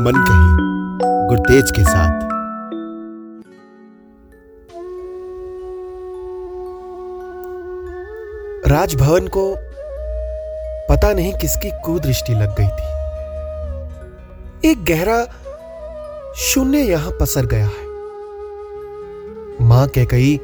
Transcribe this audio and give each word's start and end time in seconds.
मन 0.00 0.24
कही 0.28 0.48
गुरतेज 1.28 1.70
के 1.70 1.84
साथ। 1.84 2.20
राजभवन 8.68 9.26
को 9.28 9.56
पता 10.90 11.12
नहीं 11.12 11.32
किसकी 11.32 11.70
कुदृष्टि 11.70 12.32
लग 12.32 12.54
गई 12.60 12.68
थी। 12.68 12.88
एक 14.70 14.84
गहरा 14.84 15.24
शून्य 16.36 16.78
यहाँ 16.78 17.12
पसर 17.20 17.46
गया 17.46 17.66
है। 17.66 17.88
माँ 19.68 19.88
कह 19.88 20.04
गई, 20.04 20.40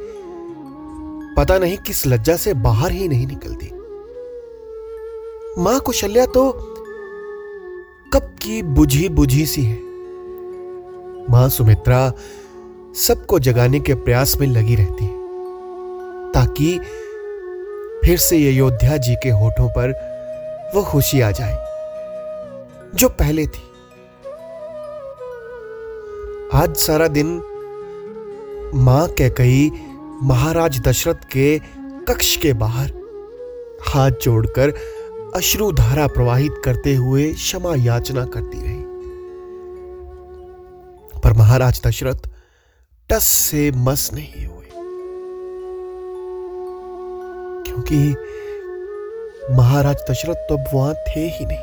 पता 1.36 1.58
नहीं 1.58 1.76
किस 1.76 2.06
लज्जा 2.06 2.36
से 2.36 2.54
बाहर 2.54 2.90
ही 2.90 3.08
नहीं 3.08 3.26
निकलती। 3.26 3.66
माँ 5.62 5.80
कुशल्या 5.80 6.26
तो 6.26 6.72
कब 8.12 8.22
की 8.42 8.62
बुझी 8.62 9.08
बुझी 9.08 9.44
सी 9.46 9.62
है। 9.62 9.78
माँ 11.30 11.48
सुमित्रा 11.48 12.12
सबको 12.96 13.38
जगाने 13.38 13.80
के 13.80 13.94
प्रयास 13.94 14.36
में 14.40 14.46
लगी 14.46 14.74
रहती 14.74 15.04
है, 15.04 15.14
ताकि 16.32 16.78
फिर 18.04 18.18
से 18.18 18.36
ये 18.36 18.50
योद्धा 18.50 18.96
जी 18.96 19.14
के 19.14 19.30
होठों 19.30 19.68
पर 19.68 19.92
वो 20.74 20.82
खुशी 20.82 21.20
आ 21.20 21.30
जाए, 21.30 21.56
जो 22.94 23.08
पहले 23.08 23.46
थी। 23.46 23.64
आज 26.54 26.76
सारा 26.76 27.08
दिन 27.08 27.40
माँ 28.74 29.06
कई 29.20 29.70
महाराज 30.22 30.80
दशरथ 30.80 31.24
के 31.32 31.58
कक्ष 32.08 32.36
के 32.36 32.52
बाहर 32.52 32.92
हाथ 33.86 34.10
जोड़कर 34.22 34.72
अश्रु 35.36 35.72
धारा 35.72 36.06
प्रवाहित 36.06 36.62
करते 36.64 36.94
हुए 36.94 37.32
क्षमा 37.32 37.74
याचना 37.76 38.24
करती 38.24 38.58
रही। 38.60 38.82
पर 41.20 41.32
महाराज 41.32 41.80
दशरथ 41.86 42.30
टस 43.08 43.22
से 43.22 43.70
मस 43.70 44.10
नहीं 44.14 44.46
हुए। 44.46 44.66
क्योंकि 47.66 48.16
महाराज 49.54 49.96
दशरथ 50.10 50.34
तो 50.34 50.56
अब 50.56 50.64
वहाँ 50.74 50.94
थे 50.94 51.20
ही 51.20 51.46
नहीं। 51.46 51.58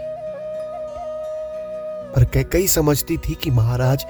पर 2.14 2.44
कई 2.44 2.68
समझती 2.68 3.18
थी 3.18 3.36
कि 3.36 3.52
महाराज 3.52 4.06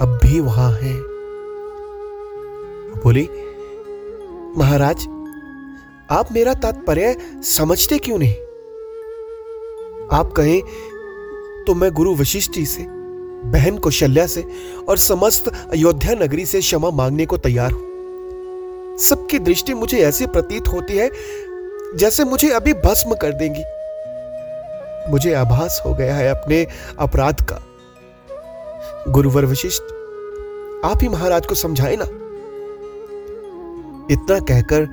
अब 0.00 0.20
भी 0.22 0.40
वहाँ 0.40 0.72
हैं। 0.72 0.98
बोली, 3.04 3.28
महाराज, 4.58 4.96
आप 6.10 6.28
मेरा 6.32 6.54
तात्पर्य 6.54 7.16
समझते 7.42 7.98
क्यों 7.98 8.18
नहीं? 8.18 8.34
आप 10.12 10.32
कहें 10.32 10.60
तो 11.66 11.74
मैं 11.74 11.90
गुरु 11.92 12.14
वशिष्ठ 12.14 12.52
जी 12.52 12.64
से, 12.66 12.82
बहन 13.46 13.78
कौशल्या 13.78 14.26
से 14.26 14.44
और 14.88 14.98
समस्त 14.98 15.48
अयोध्या 15.48 16.14
नगरी 16.14 16.44
से 16.46 16.60
क्षमा 16.60 16.90
मांगने 16.90 17.26
को 17.26 17.36
तैयार 17.36 17.72
हूँ। 17.72 18.98
सबकी 18.98 19.38
दृष्टि 19.38 19.74
मुझे 19.74 19.98
ऐसी 19.98 20.26
प्रतीत 20.26 20.68
होती 20.68 20.96
है 20.96 21.10
जैसे 21.96 22.24
मुझे 22.24 22.50
अभी 22.50 22.72
भस्म 22.74 23.14
कर 23.14 23.32
देंगी। 23.32 23.64
मुझे 25.10 25.32
आभास 25.34 25.80
हो 25.86 25.94
गया 25.94 26.14
है 26.14 26.28
अपने 26.28 26.66
अपराध 26.98 27.44
का। 27.50 27.58
गुरुवर 29.08 29.44
वशिष्ठ, 29.44 29.82
आप 30.84 31.02
ही 31.02 31.08
महाराज 31.08 31.46
को 31.46 31.54
समझाए 31.54 31.96
ना। 31.98 32.04
इतना 34.10 34.38
कहकर 34.40 34.88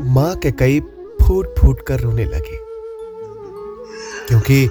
माँ 0.00 0.34
के 0.36 0.50
कई 0.52 0.80
फूट 1.22 1.58
फूट 1.58 1.86
कर 1.86 2.00
रोने 2.00 2.24
लगे। 2.24 2.63
क्योंकि 4.28 4.68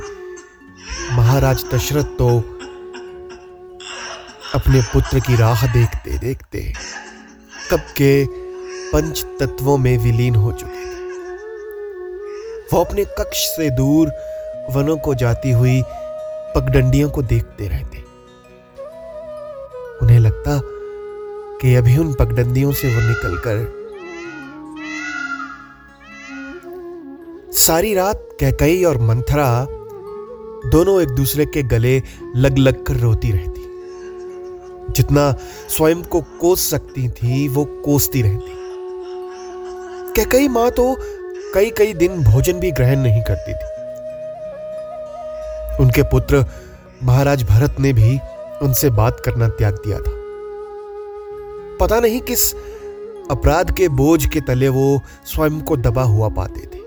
महाराज 1.11 1.63
दशरथ 1.73 2.17
तो 2.17 2.27
अपने 4.55 4.81
पुत्र 4.81 5.19
की 5.19 5.35
राह 5.35 5.65
देखते 5.73 6.17
देखते 6.17 6.61
कब 7.71 7.79
के 7.97 8.25
पंच 8.91 9.23
तत्वों 9.39 9.77
में 9.77 9.97
विलीन 9.97 10.35
हो 10.35 10.51
चुके 10.51 10.85
थे। 10.85 10.91
वो 12.73 12.83
अपने 12.83 13.05
कक्ष 13.19 13.45
से 13.47 13.69
दूर 13.69 14.11
वनों 14.71 14.97
को 14.97 15.15
जाती 15.15 15.51
हुई 15.51 15.81
पगडंडियों 16.55 17.09
को 17.09 17.21
देखते 17.23 17.67
रहते। 17.67 17.97
उन्हें 20.01 20.19
लगता 20.19 20.59
कि 21.61 21.75
अभी 21.75 21.97
उन 21.97 22.13
पगडंडियों 22.13 22.71
से 22.71 22.95
वो 22.95 23.01
निकलकर 23.01 23.57
सारी 27.63 27.93
रात 27.93 28.29
कैकई 28.39 28.83
और 28.83 28.97
मंथरा 29.01 29.67
दोनों 30.69 31.01
एक 31.01 31.09
दूसरे 31.09 31.45
के 31.45 31.63
गले 31.63 32.01
लग 32.35 32.57
लग 32.57 32.83
कर 32.83 32.93
रोती 32.93 33.31
रहती। 33.31 33.61
जितना 34.93 35.35
स्वयं 35.69 36.03
को 36.03 36.21
कोस 36.21 36.69
सकती 36.69 37.09
थी, 37.09 37.47
वो 37.47 37.65
कोसती 37.65 38.21
रहती। 38.21 38.51
क्या 40.13 40.25
कई 40.25 40.47
माँ 40.47 40.71
तो 40.71 40.95
कई 41.53 41.69
कई 41.69 41.93
दिन 41.93 42.23
भोजन 42.23 42.53
भी 42.53 42.71
ग्रहण 42.71 42.99
नहीं 42.99 43.21
करती 43.21 43.53
थी। 43.53 43.71
उनके 45.83 46.03
पुत्र 46.03 46.45
महाराज 47.03 47.43
भरत 47.43 47.75
ने 47.79 47.93
भी 47.93 48.19
उनसे 48.61 48.89
बात 48.89 49.19
करना 49.19 49.47
त्याग 49.47 49.73
दिया 49.75 49.97
था। 49.97 50.13
पता 51.79 51.99
नहीं 51.99 52.21
किस 52.21 52.53
अपराध 53.31 53.75
के 53.77 53.87
बोझ 53.87 54.25
के 54.25 54.41
तले 54.41 54.69
वो 54.69 55.01
स्वयं 55.25 55.61
को 55.61 55.77
दबा 55.77 56.03
हुआ 56.03 56.29
पाते 56.29 56.61
थे। 56.61 56.82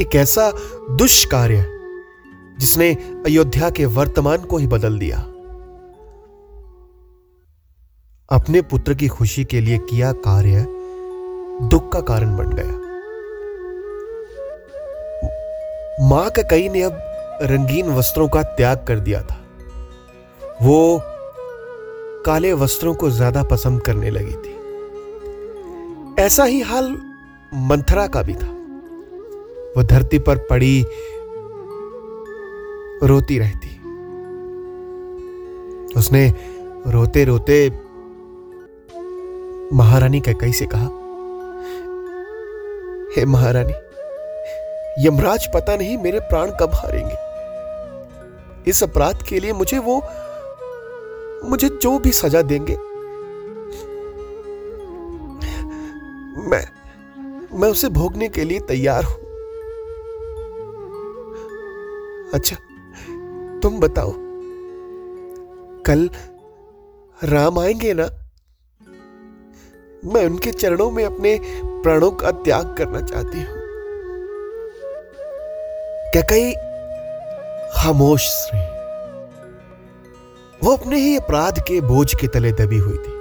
एक 0.00 0.14
ऐसा 0.16 0.50
दुष्कार्य 0.90 1.64
जिसने 2.58 2.92
अयोध्या 3.26 3.70
के 3.70 3.84
वर्तमान 3.86 4.42
को 4.42 4.58
ही 4.58 4.66
बदल 4.66 4.98
दिया। 4.98 5.18
अपने 8.28 8.62
पुत्र 8.62 8.94
की 8.94 9.08
खुशी 9.08 9.44
के 9.44 9.60
लिए 9.60 9.78
किया 9.78 10.12
कार्य 10.12 10.66
दुख 11.68 11.92
का 11.92 12.00
कारण 12.00 12.36
बन 12.36 12.52
गया। 12.52 12.80
माँ 16.08 16.30
का 16.30 16.42
कई 16.42 16.68
ने 16.68 16.82
अब 16.82 16.98
रंगीन 17.42 17.92
वस्त्रों 17.92 18.28
का 18.28 18.42
त्याग 18.42 18.84
कर 18.88 18.98
दिया 18.98 19.22
था। 19.22 19.36
वो 20.62 21.02
काले 22.26 22.52
वस्त्रों 22.52 22.94
को 22.94 23.10
ज़्यादा 23.10 23.42
पसंद 23.42 23.82
करने 23.82 24.10
लगी 24.10 24.34
थी। 24.36 24.54
ऐसा 26.22 26.44
ही 26.44 26.60
हाल 26.60 26.90
मंथरा 27.54 28.06
का 28.06 28.22
भी 28.22 28.34
था। 28.34 28.61
वो 29.76 29.82
धरती 29.82 30.18
पर 30.18 30.38
पड़ी, 30.50 30.82
रोती 33.02 33.38
रहती। 33.38 33.68
उसने 35.96 36.28
रोते 36.86 37.24
रोते 37.24 37.56
महारानी 39.72 40.20
कैकई 40.20 40.52
से 40.52 40.66
कहा, 40.66 40.88
हे 43.16 43.24
महारानी, 43.26 43.74
यमराज 44.98 45.46
पता 45.54 45.76
नहीं 45.76 45.96
मेरे 45.98 46.20
प्राण 46.20 46.50
कब 46.60 46.74
हारेंगे। 46.74 47.16
इस 48.70 48.82
अपराध 48.82 49.22
के 49.22 49.40
लिए 49.40 49.52
मुझे 49.52 49.78
वो, 49.78 49.96
मुझे 51.44 51.68
जो 51.82 51.98
भी 51.98 52.12
सजा 52.12 52.42
देंगे, 52.42 52.76
मैं 56.42 56.64
मैं 57.52 57.68
उसे 57.68 57.88
भोगने 57.90 58.28
के 58.28 58.44
लिए 58.44 58.60
तैयार 58.68 59.04
हूँ। 59.04 59.21
अच्छा 62.34 62.56
तुम 63.62 63.80
बताओ। 63.80 64.12
कल 65.86 66.08
राम 67.18 67.58
आएँगे 67.58 67.92
ना? 67.94 68.08
मैं 70.04 70.24
उनके 70.26 70.50
चरणों 70.52 70.90
में 70.90 71.04
अपने 71.04 71.38
प्राणों 71.82 72.10
का 72.10 72.30
त्याग 72.44 72.74
करना 72.78 73.00
चाहती 73.00 73.38
हूँ। 73.38 73.60
क्या 76.12 76.22
कई 76.30 76.52
खामोश 77.74 78.28
रही 78.54 78.70
वो 80.62 80.76
अपने 80.76 80.98
ही 81.00 81.16
अपराध 81.16 81.58
के 81.58 81.80
बोझ 81.80 82.14
के 82.14 82.26
तले 82.28 82.52
दबी 82.52 82.78
हुई 82.78 82.96
थी, 82.96 83.12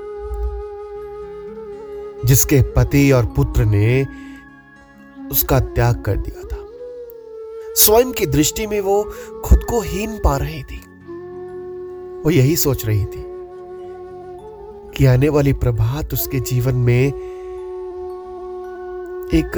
जिसके 2.27 2.61
पति 2.73 3.11
और 3.11 3.25
पुत्र 3.35 3.65
ने 3.65 4.05
उसका 5.31 5.59
त्याग 5.59 6.01
कर 6.01 6.17
दिया 6.17 6.43
था। 6.43 6.50
स्वयं 7.81 8.11
की 8.11 8.25
दृष्टि 8.25 8.67
में 8.67 8.79
वो 8.81 9.03
खुद 9.45 9.63
को 9.63 9.81
हीन 9.81 10.17
पा 10.23 10.37
रही 10.37 10.63
थी। 10.63 10.77
वो 12.25 12.31
यही 12.31 12.55
सोच 12.55 12.85
रही 12.85 13.05
थी 13.05 13.23
कि 14.97 15.05
आने 15.05 15.29
वाली 15.29 15.53
प्रभात 15.53 16.13
उसके 16.13 16.39
जीवन 16.39 16.75
में 16.75 17.07
एक 19.33 19.57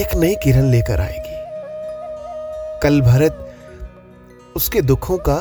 एक 0.00 0.14
नई 0.16 0.34
किरण 0.34 0.70
लेकर 0.70 1.00
आएगी। 1.00 1.34
कल 2.82 3.00
भरत 3.00 3.54
उसके 4.56 4.80
दुखों 4.82 5.18
का 5.18 5.36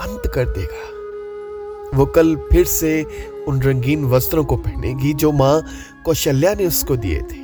अंत 0.00 0.32
कर 0.34 0.48
देगा। 0.48 1.96
वो 1.96 2.06
कल 2.06 2.36
फिर 2.36 2.64
से 2.64 3.04
उन 3.48 3.62
रंगीन 3.62 4.04
वस्त्रों 4.04 4.44
को 4.44 4.56
पहनेगी 4.56 5.12
जो 5.14 5.32
माँ 5.32 5.62
कौशल्या 6.04 6.54
ने 6.54 6.66
उसको 6.66 6.96
दिए 6.96 7.20
थे। 7.20 7.41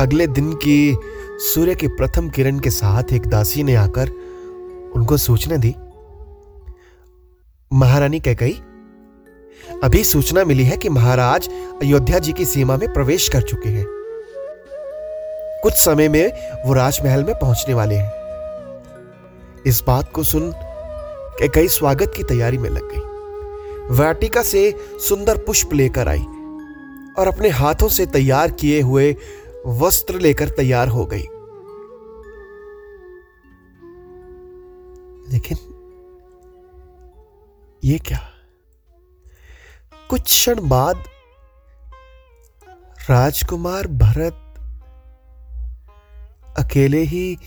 अगले 0.00 0.26
दिन 0.26 0.52
की 0.52 0.96
सूर्य 1.44 1.74
की 1.74 1.88
प्रथम 1.88 2.28
किरण 2.28 2.58
के 2.58 2.70
साथ 2.70 3.12
एक 3.12 3.26
दासी 3.26 3.62
ने 3.62 3.74
आकर 3.74 4.10
उनको 4.96 5.16
सूचना 5.16 5.56
दी। 5.56 5.74
महारानी 7.72 8.20
कह 8.20 8.34
गई, 8.34 8.52
अभी 9.84 10.04
सूचना 10.04 10.44
मिली 10.44 10.64
है 10.64 10.76
कि 10.76 10.88
महाराज 10.88 11.48
अयोध्या 11.82 12.18
जी 12.18 12.32
की 12.32 12.44
सीमा 12.44 12.76
में 12.76 12.92
प्रवेश 12.92 13.28
कर 13.28 13.42
चुके 13.42 13.68
हैं। 13.68 13.84
कुछ 15.62 15.72
समय 15.72 16.08
में 16.08 16.32
वो 16.66 16.72
राजमहल 16.72 17.24
में 17.24 17.34
पहुँचने 17.34 17.74
वाले 17.74 17.94
हैं। 17.94 18.10
इस 19.66 19.82
बात 19.86 20.10
को 20.12 20.22
सुन 20.22 20.52
कई 21.54 21.68
स्वागत 21.68 22.12
की 22.16 22.22
तैयारी 22.22 22.58
में 22.58 22.70
लग 22.70 22.90
गई। 22.92 23.96
वाटिका 23.96 24.42
से 24.42 24.72
सुंदर 25.08 25.36
पुष्प 25.36 25.72
लेकर 25.72 26.08
आई 26.08 26.24
और 27.18 27.28
अपने 27.28 27.48
हाथों 27.48 27.88
से 27.88 28.06
तैयार 28.06 28.50
किए 28.50 28.80
हुए 28.80 29.16
वस्त्र 29.66 30.18
लेकर 30.18 30.48
तैयार 30.48 30.88
हो 30.88 31.06
गई। 31.06 31.24
लेकिन 35.32 35.56
ये 37.84 37.98
क्या? 37.98 38.30
कुछ 40.10 40.22
क्षण 40.22 40.68
बाद 40.68 41.04
राजकुमार 43.10 43.86
भरत 43.86 44.46
अकेले 46.58 47.00
ही 47.00 47.38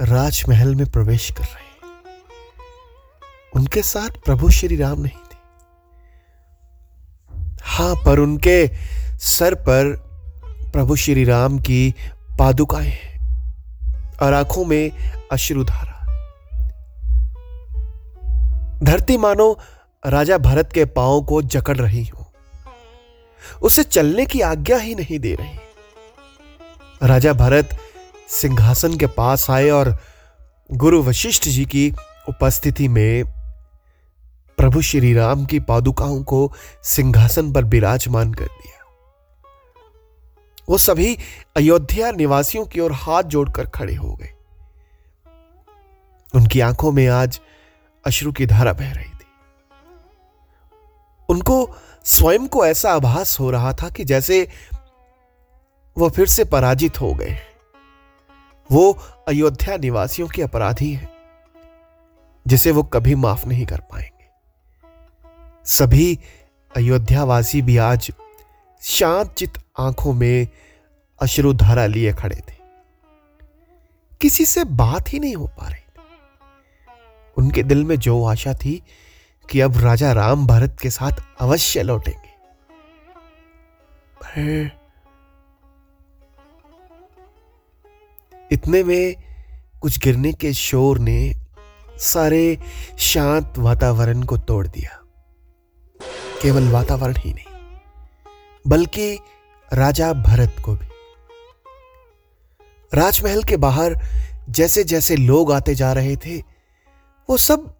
राजमहल 0.00 0.74
में 0.74 0.90
प्रवेश 0.90 1.30
कर 1.30 1.44
रहे 1.44 1.66
उनके 3.56 3.82
साथ 3.82 4.10
प्रभु 4.10 4.50
श्री 4.50 4.76
राम 4.76 5.00
नहीं 5.00 5.18
थे। 5.18 5.36
हाँ, 7.62 7.94
पर 7.94 8.18
उनके 8.18 8.68
सर 9.18 9.54
पर 9.54 10.05
प्रभु 10.76 10.96
श्री 10.96 11.24
राम 11.24 11.58
की 11.58 11.94
पादुकाएँ 12.38 12.98
और 14.22 14.34
आँखों 14.34 14.64
में 14.64 14.92
अश्रुधारा 15.32 15.92
धरती 18.82 19.16
मानो 19.16 19.58
राजा 20.06 20.38
भरत 20.38 20.70
के 20.74 20.84
पाँव 20.84 21.22
को 21.22 21.42
जकड़ 21.42 21.76
रही 21.76 22.04
हो। 22.04 22.32
उसे 23.62 23.82
चलने 23.82 24.26
की 24.26 24.40
आज्ञा 24.40 24.76
ही 24.76 24.94
नहीं 24.94 25.18
दे 25.18 25.34
रही। 25.34 25.58
राजा 27.02 27.32
भरत 27.32 27.78
सिंहासन 28.28 28.96
के 28.96 29.06
पास 29.06 29.50
आए 29.50 29.70
और 29.70 29.98
गुरु 30.72 31.02
वशिष्ठ 31.02 31.44
जी 31.44 31.64
की 31.64 31.94
उपस्थिति 32.28 32.88
में 32.88 33.24
प्रभु 34.56 34.82
श्री 34.82 35.14
राम 35.14 35.44
की 35.44 35.60
पादुकाओं 35.60 36.22
को 36.22 36.52
सिंहासन 36.82 37.52
पर 37.52 37.64
विराजमान 37.64 38.34
कर 38.34 38.44
दिया। 38.44 38.75
वो 40.68 40.78
सभी 40.78 41.18
अयोध्या 41.56 42.10
निवासियों 42.12 42.64
की 42.66 42.80
ओर 42.80 42.92
हाथ 42.92 43.22
जोड़कर 43.22 43.68
खड़े 43.68 43.94
हो 43.94 44.14
गए। 44.14 44.32
उनकी 46.34 46.60
आँखों 46.60 46.92
में 46.92 47.06
आज 47.08 47.40
अश्रु 48.06 48.32
की 48.32 48.46
धारा 48.46 48.72
बह 48.72 48.92
रही 48.92 49.10
थी। 49.10 49.26
उनको 51.28 51.76
स्वयं 52.04 52.46
को 52.46 52.66
ऐसा 52.66 52.92
आभास 52.92 53.40
हो 53.40 53.50
रहा 53.50 53.72
था 53.72 53.90
कि 53.90 54.04
जैसे 54.04 54.48
वो 55.98 56.08
फिर 56.08 56.26
से 56.26 56.44
पराजित 56.44 57.00
हो 57.00 57.14
गए 57.14 57.38
वो 58.72 58.92
अयोध्या 59.28 59.76
निवासियों 59.76 60.28
के 60.28 60.42
अपराधी 60.42 60.92
हैं, 60.92 61.08
जिसे 62.46 62.70
वो 62.70 62.82
कभी 62.82 63.14
माफ़ 63.14 63.46
नहीं 63.46 63.66
कर 63.66 63.80
पाएँगे। 63.80 64.28
सभी 65.64 66.18
अयोध्यावासी 66.76 67.62
भी 67.62 67.76
आज 67.76 68.10
शांत, 68.82 69.32
चित 69.32 69.58
आँखों 69.78 70.12
में 70.12 70.48
अश्रुधारा 71.20 71.86
लिए 71.86 72.12
खड़े 72.12 72.36
थे। 72.36 72.54
किसी 74.20 74.44
से 74.44 74.64
बात 74.64 75.12
ही 75.12 75.18
नहीं 75.18 75.34
हो 75.36 75.46
पा 75.46 75.68
रही 75.68 75.80
थी। 75.80 76.02
उनके 77.36 77.62
दिल 77.62 77.84
में 77.84 77.96
जो 77.96 78.24
आशा 78.24 78.54
थी 78.54 78.82
कि 79.50 79.60
अब 79.60 79.76
राजा 79.76 80.12
राम 80.12 80.46
भारत 80.46 80.78
के 80.82 80.90
साथ 80.90 81.12
अवश्य 81.40 81.82
लौटेंगे। 81.82 82.34
इतने 88.52 88.82
में 88.84 89.14
कुछ 89.80 89.98
गिरने 89.98 90.32
के 90.32 90.52
शोर 90.52 90.98
ने 90.98 91.34
सारे 91.98 92.58
शांत 92.98 93.54
वातावरण 93.58 94.22
को 94.22 94.36
तोड़ 94.38 94.66
दिया। 94.66 94.98
केवल 96.42 96.68
वातावरण 96.68 97.14
ही 97.16 97.32
नहीं, 97.32 97.78
बल्कि 98.66 99.18
राजा 99.72 100.12
भरत 100.12 100.56
को 100.64 100.74
भी। 100.74 100.86
राजमहल 102.94 103.42
के 103.42 103.56
बाहर 103.56 104.00
जैसे 104.50 104.84
जैसे 104.84 105.16
लोग 105.16 105.52
आते 105.52 105.74
जा 105.74 105.92
रहे 105.92 106.16
थे, 106.16 106.38
वो 107.30 107.36
सब 107.36 107.78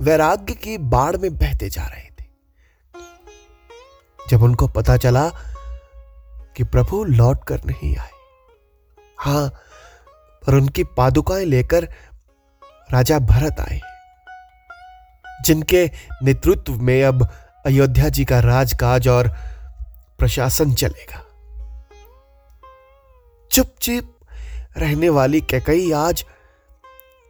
वैराग्य 0.00 0.54
की 0.54 0.78
बाढ़ 0.78 1.16
में 1.16 1.38
बहते 1.38 1.68
जा 1.68 1.82
रहे 1.82 2.10
थे। 2.20 2.24
जब 4.28 4.42
उनको 4.42 4.68
पता 4.68 4.96
चला 4.96 5.28
कि 6.56 6.64
प्रभु 6.64 7.04
लौट 7.04 7.44
कर 7.44 7.64
नहीं 7.64 7.96
आए। 7.96 8.10
हाँ, 9.18 9.48
पर 10.46 10.54
उनकी 10.54 10.84
पादुकाएँ 10.84 11.44
लेकर 11.44 11.88
राजा 12.92 13.18
भरत 13.18 13.60
आए। 13.60 13.80
जिनके 15.44 15.90
नेतृत्व 16.22 16.72
में 16.72 17.04
अब 17.04 17.32
अयोध्या 17.66 18.08
जी 18.08 18.24
का 18.24 18.40
राजकाज 18.40 19.08
और 19.08 19.36
प्रशासन 20.18 20.74
चलेगा। 20.74 21.24
चुपचिप 23.50 24.14
रहने 24.76 25.08
वाली 25.08 25.40
कैकई 25.40 25.92
आज 25.92 26.24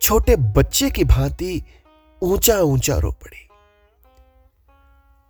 छोटे 0.02 0.36
बच्चे 0.36 0.90
की 0.90 1.04
भांति 1.04 1.62
ऊँचा 2.22 2.58
ऊँचा 2.58 2.96
रो 2.98 3.10
पड़ी। 3.12 3.48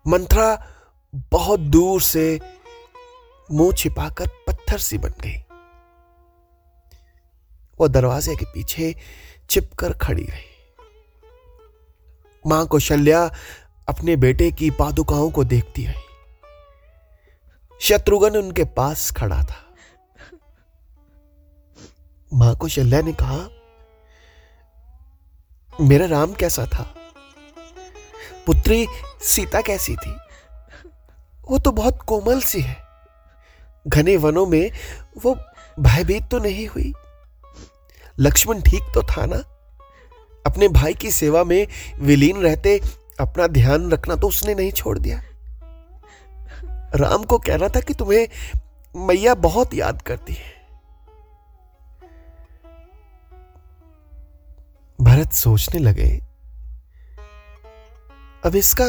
मंत्रा 0.07 0.49
बहुत 1.33 1.61
दूर 1.61 2.01
से 2.01 2.41
मुँह 3.53 3.73
छिपाकर 3.73 4.27
पत्थर 4.47 4.79
सी 4.79 4.99
बन 4.99 5.15
गई। 5.21 5.37
वो 7.81 7.89
दरवाजे 7.89 8.37
के 8.37 8.45
पीछे 8.45 8.95
छिपकर 9.51 9.93
खड़ी 9.93 10.25
रही। 10.25 10.47
माँ 12.47 12.67
कौशल्या 12.67 13.31
अपने 13.89 14.17
बेटे 14.17 14.51
की 14.53 14.71
पादुकाओं 14.71 15.31
को 15.31 15.45
देखती 15.45 15.87
रही। 15.87 16.08
शत्रुघ्न 17.81 18.37
उनके 18.37 18.65
पास 18.65 19.11
खड़ा 19.11 19.43
था। 19.43 19.65
माँ 22.35 22.57
कौशल्या 22.57 23.03
ने 23.03 23.13
कहा, 23.13 23.49
मेरा 25.81 26.07
राम 26.07 26.33
कैसा 26.33 26.67
था? 26.67 26.95
पुत्री 28.47 28.87
सीता 29.23 29.61
कैसी 29.61 29.97
थी? 29.97 30.17
वो 31.51 31.59
तो 31.59 31.71
बहुत 31.71 32.03
कोमल 32.03 32.41
सी 32.41 32.61
है। 32.61 32.77
घने 33.89 34.17
वनों 34.17 34.47
में 34.47 34.71
वो 35.25 35.37
भयभीत 35.81 36.29
तो 36.31 36.39
नहीं 36.39 36.67
हुई। 36.67 36.93
लक्ष्मण 38.19 38.61
ठीक 38.61 38.83
तो 38.95 39.03
था 39.03 39.27
ना? 39.27 39.37
अपने 40.47 40.69
भाई 40.69 40.95
की 40.95 41.11
सेवा 41.11 41.45
में 41.45 41.67
विलीन 42.01 42.37
रहते 42.37 42.81
अपना 43.21 43.47
ध्यान 43.47 43.91
रखना 43.91 44.17
तो 44.17 44.29
उसने 44.29 44.55
नहीं 44.55 44.73
छोड़ 44.73 44.99
दिया। 44.99 45.23
राम 46.95 47.25
को 47.25 47.39
कहना 47.39 47.69
था 47.69 47.81
कि 47.81 47.95
तुम्हें 47.95 48.29
मैया 48.95 49.35
बहुत 49.37 49.75
याद 49.75 50.03
करती 50.03 50.33
है। 50.33 50.57
भरत 54.99 55.33
सोचने 55.33 55.81
लगे, 55.81 56.09
अब 58.45 58.55
इसका 58.55 58.89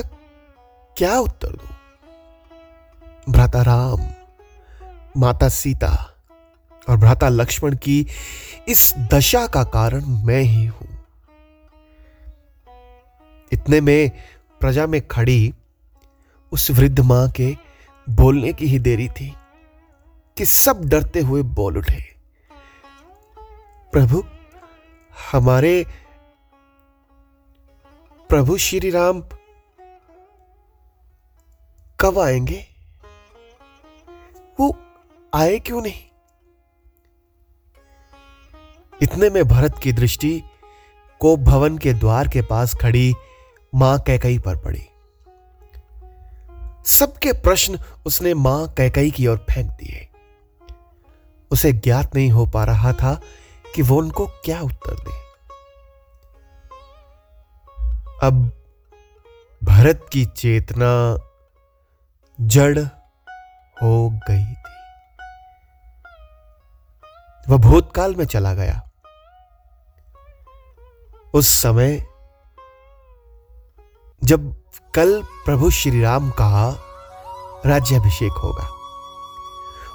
क्या 0.97 1.17
उत्तर 1.19 1.51
दू? 1.51 3.31
भ्राता 3.31 3.61
राम, 3.61 4.07
माता 5.17 5.49
सीता 5.49 5.91
और 6.89 6.97
भ्राता 6.97 7.29
लक्ष्मण 7.29 7.75
की 7.75 8.05
इस 8.67 8.93
दशा 9.13 9.45
का 9.47 9.63
कारण 9.69 10.05
मैं 10.25 10.41
ही 10.41 10.65
हूँ। 10.65 10.87
इतने 13.51 13.81
में 13.81 14.11
प्रजा 14.61 14.85
में 14.87 15.01
खड़ी 15.07 15.53
उस 16.51 16.69
वृद्ध 16.71 16.99
माँ 16.99 17.29
के 17.31 17.55
बोलने 18.09 18.53
की 18.53 18.65
ही 18.65 18.79
देरी 18.79 19.07
थी 19.07 19.35
कि 20.37 20.45
सब 20.45 20.85
डरते 20.85 21.19
हुए 21.19 21.41
बोल 21.41 21.77
उठे। 21.77 22.15
प्रभु, 23.91 24.23
हमारे 25.31 25.85
प्रभु 28.29 28.57
श्री 28.57 28.89
राम 28.89 29.23
कब 31.99 32.19
आएँगे? 32.19 32.65
वो 34.59 34.77
आए 35.33 35.59
क्यों 35.59 35.81
नहीं? 35.81 36.03
इतने 39.01 39.29
में 39.29 39.45
भरत 39.45 39.77
की 39.83 39.93
दृष्टि 39.93 40.43
को 41.19 41.37
भवन 41.37 41.77
के 41.77 41.93
द्वार 41.93 42.27
के 42.27 42.41
पास 42.41 42.75
खड़ी 42.75 43.13
माँ 43.75 43.99
कैकई 43.99 44.39
पर 44.39 44.55
पड़ी। 44.55 44.88
सबके 46.89 47.33
प्रश्न 47.33 47.79
उसने 48.05 48.33
माँ 48.33 48.73
कैकई 48.73 49.11
की 49.11 49.27
ओर 49.27 49.37
फेंक 49.37 49.71
दिए। 49.71 50.09
उसे 51.51 51.71
ज्ञात 51.71 52.15
नहीं 52.15 52.31
हो 52.31 52.45
पा 52.45 52.63
रहा 52.63 52.93
था 52.93 53.21
कि 53.75 53.81
वो 53.81 53.97
उनको 53.97 54.25
क्या 54.27 54.61
उत्तर 54.61 54.93
दे। 54.93 55.29
अब 58.23 58.51
भरत 59.63 60.09
की 60.13 60.25
चेतना 60.25 61.17
जड़ 62.41 62.79
हो 63.83 64.09
गई 64.09 64.45
थी। 64.45 64.55
वह 67.49 67.57
भूतकाल 67.57 68.15
में 68.15 68.25
चला 68.25 68.53
गया। 68.53 68.89
उस 71.33 71.47
समय 71.49 72.05
जब 74.23 74.68
कल 74.99 75.23
प्रभु 75.45 75.69
श्री 75.69 76.01
राम 76.01 76.29
का 76.29 76.83
राज्याभिषेक 77.65 78.31
होगा। 78.31 78.69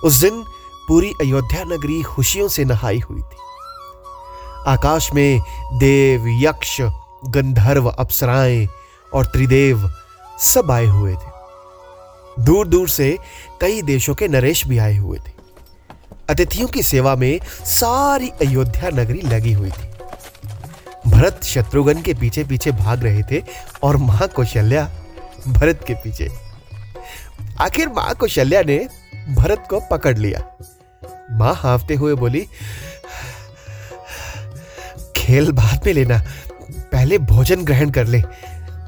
उस 0.05 0.15
दिन 0.15 0.45
पूरी 0.89 1.13
अयोध्या 1.21 1.65
नगरी 1.65 2.03
खुशियों 2.03 2.49
से 2.49 2.65
नहाई 2.65 2.99
हुई 2.99 3.21
थी। 3.21 3.37
आकाश 4.67 5.13
में 5.15 5.41
देव, 5.73 6.25
यक्ष, 6.29 6.81
गंधर्व, 7.29 7.89
अप्सराएँ 7.89 8.69
और 9.15 9.27
त्रिदेव 9.27 9.93
सब 10.39 10.71
आए 10.71 10.87
हुए 10.87 11.15
थे। 11.15 11.31
दूर 12.43 12.69
दूर 12.69 12.89
से 12.89 13.19
कई 13.61 13.83
देशों 13.83 14.15
के 14.15 14.29
नरेश 14.29 14.67
भी 14.67 14.79
आए 14.79 14.97
हुए 14.97 15.19
थे। 15.19 15.33
अतिथियों 16.31 16.69
की 16.69 16.83
सेवा 16.83 17.17
में 17.17 17.41
सारी 17.65 18.29
अयोध्या 18.29 18.91
नगरी 18.91 19.21
लगी 19.21 19.53
हुई 19.53 19.71
थी। 19.71 19.94
भरत 21.07 21.41
शत्रुघ्न 21.45 22.03
के 22.03 22.15
पीछे 22.15 22.45
पीछे 22.45 22.71
भाग 22.73 23.03
रहे 23.05 23.23
थे 23.23 23.43
और 23.83 23.97
माँ 23.97 24.29
कौशल्या 24.29 24.89
भरत 25.49 25.85
के 25.87 25.95
पीछे। 25.95 26.29
आखिर 27.61 27.89
माँ 27.89 28.15
कौशल्या 28.15 28.63
ने 28.63 28.79
भरत 29.29 29.67
को 29.71 29.81
पकड़ 29.91 30.17
लिया। 30.19 30.43
माँ 31.31 31.55
हाफते 31.55 31.95
हुए 31.95 32.15
बोली, 32.15 32.47
खेल 35.17 35.51
बाद 35.53 35.87
में 35.87 35.93
लेना। 35.93 36.19
पहले 36.71 37.19
भोजन 37.21 37.65
ग्रहण 37.65 37.91
कर 37.91 38.07
ले। 38.07 38.23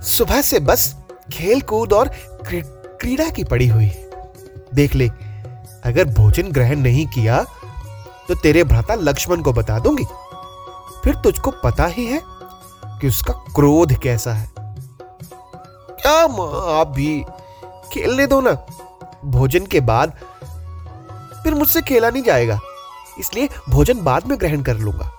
सुबह 0.07 0.41
से 0.43 0.59
बस 0.61 0.95
खेल 1.33 1.61
कूद 1.63 1.93
और 1.93 2.11
क्रीड़ा 2.49 3.29
की 3.31 3.45
पड़ी 3.45 3.67
हुई। 3.69 3.91
देख 4.75 4.95
ले, 4.95 5.09
अगर 5.85 6.05
भोजन 6.07 6.51
ग्रहण 6.53 6.81
नहीं 6.81 7.07
किया 7.07 7.45
तो 8.29 8.35
तेरे 8.35 8.63
भ्राता 8.65 8.95
लक्ष्मण 8.95 9.43
को 9.43 9.53
बता 9.53 9.79
दूँगी। 9.79 10.05
फिर 11.07 11.15
तुझको 11.15 11.51
पता 11.65 11.85
ही 11.87 12.05
है 12.07 12.21
कि 13.01 13.09
उसका 13.09 13.33
क्रोध 13.55 13.93
कैसा 14.03 14.33
है। 14.33 14.49
क्या 14.59 16.27
माँ, 16.29 16.79
आप 16.79 16.89
भी 16.89 17.25
खेलने 17.93 18.27
दो 18.27 18.41
ना। 18.41 18.53
भोजन 19.25 19.67
के 19.67 19.81
बाद 19.81 20.13
फिर 21.45 21.55
मुझसे 21.55 21.83
खेला 21.83 22.11
नहीं 22.11 22.23
जाएगा, 22.23 22.59
इसलिए 23.19 23.49
भोजन 23.69 24.03
बाद 24.05 24.27
में 24.27 24.39
ग्रहण 24.41 24.63
कर 24.63 24.77
लूँगा। 24.77 25.11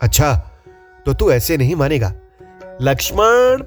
अच्छा 0.00 0.32
तो 1.06 1.14
तू 1.14 1.30
ऐसे 1.32 1.56
नहीं 1.56 1.74
मानेगा। 1.76 2.12
लक्ष्मण! 2.82 3.62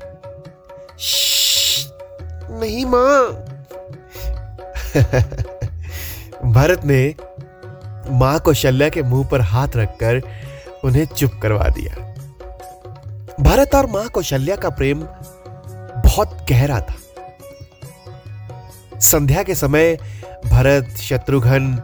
नहीं 2.60 2.86
माँ। 2.86 3.26
भरत 6.54 6.86
ने 6.86 7.16
माँ 8.12 8.40
को 8.40 8.54
शल्या 8.54 8.90
के 8.90 9.02
मुँह 9.02 9.28
पर 9.28 9.42
हाथ 9.42 9.76
रखकर 9.76 10.22
उन्हें 10.84 11.06
चुप 11.06 11.40
करवा 11.42 11.68
दिया। 11.70 11.96
भरत 13.40 13.76
और 13.76 13.86
माँ 13.86 14.08
कौशल्या 14.10 14.56
का 14.56 14.70
प्रेम 14.70 15.00
बहुत 16.04 16.46
गहरा 16.50 16.80
था। 16.80 16.96
संध्या 19.00 19.44
के 19.44 19.56
समय 19.56 19.98
भरत, 20.46 20.90
शत्रुघ्न, 20.98 21.82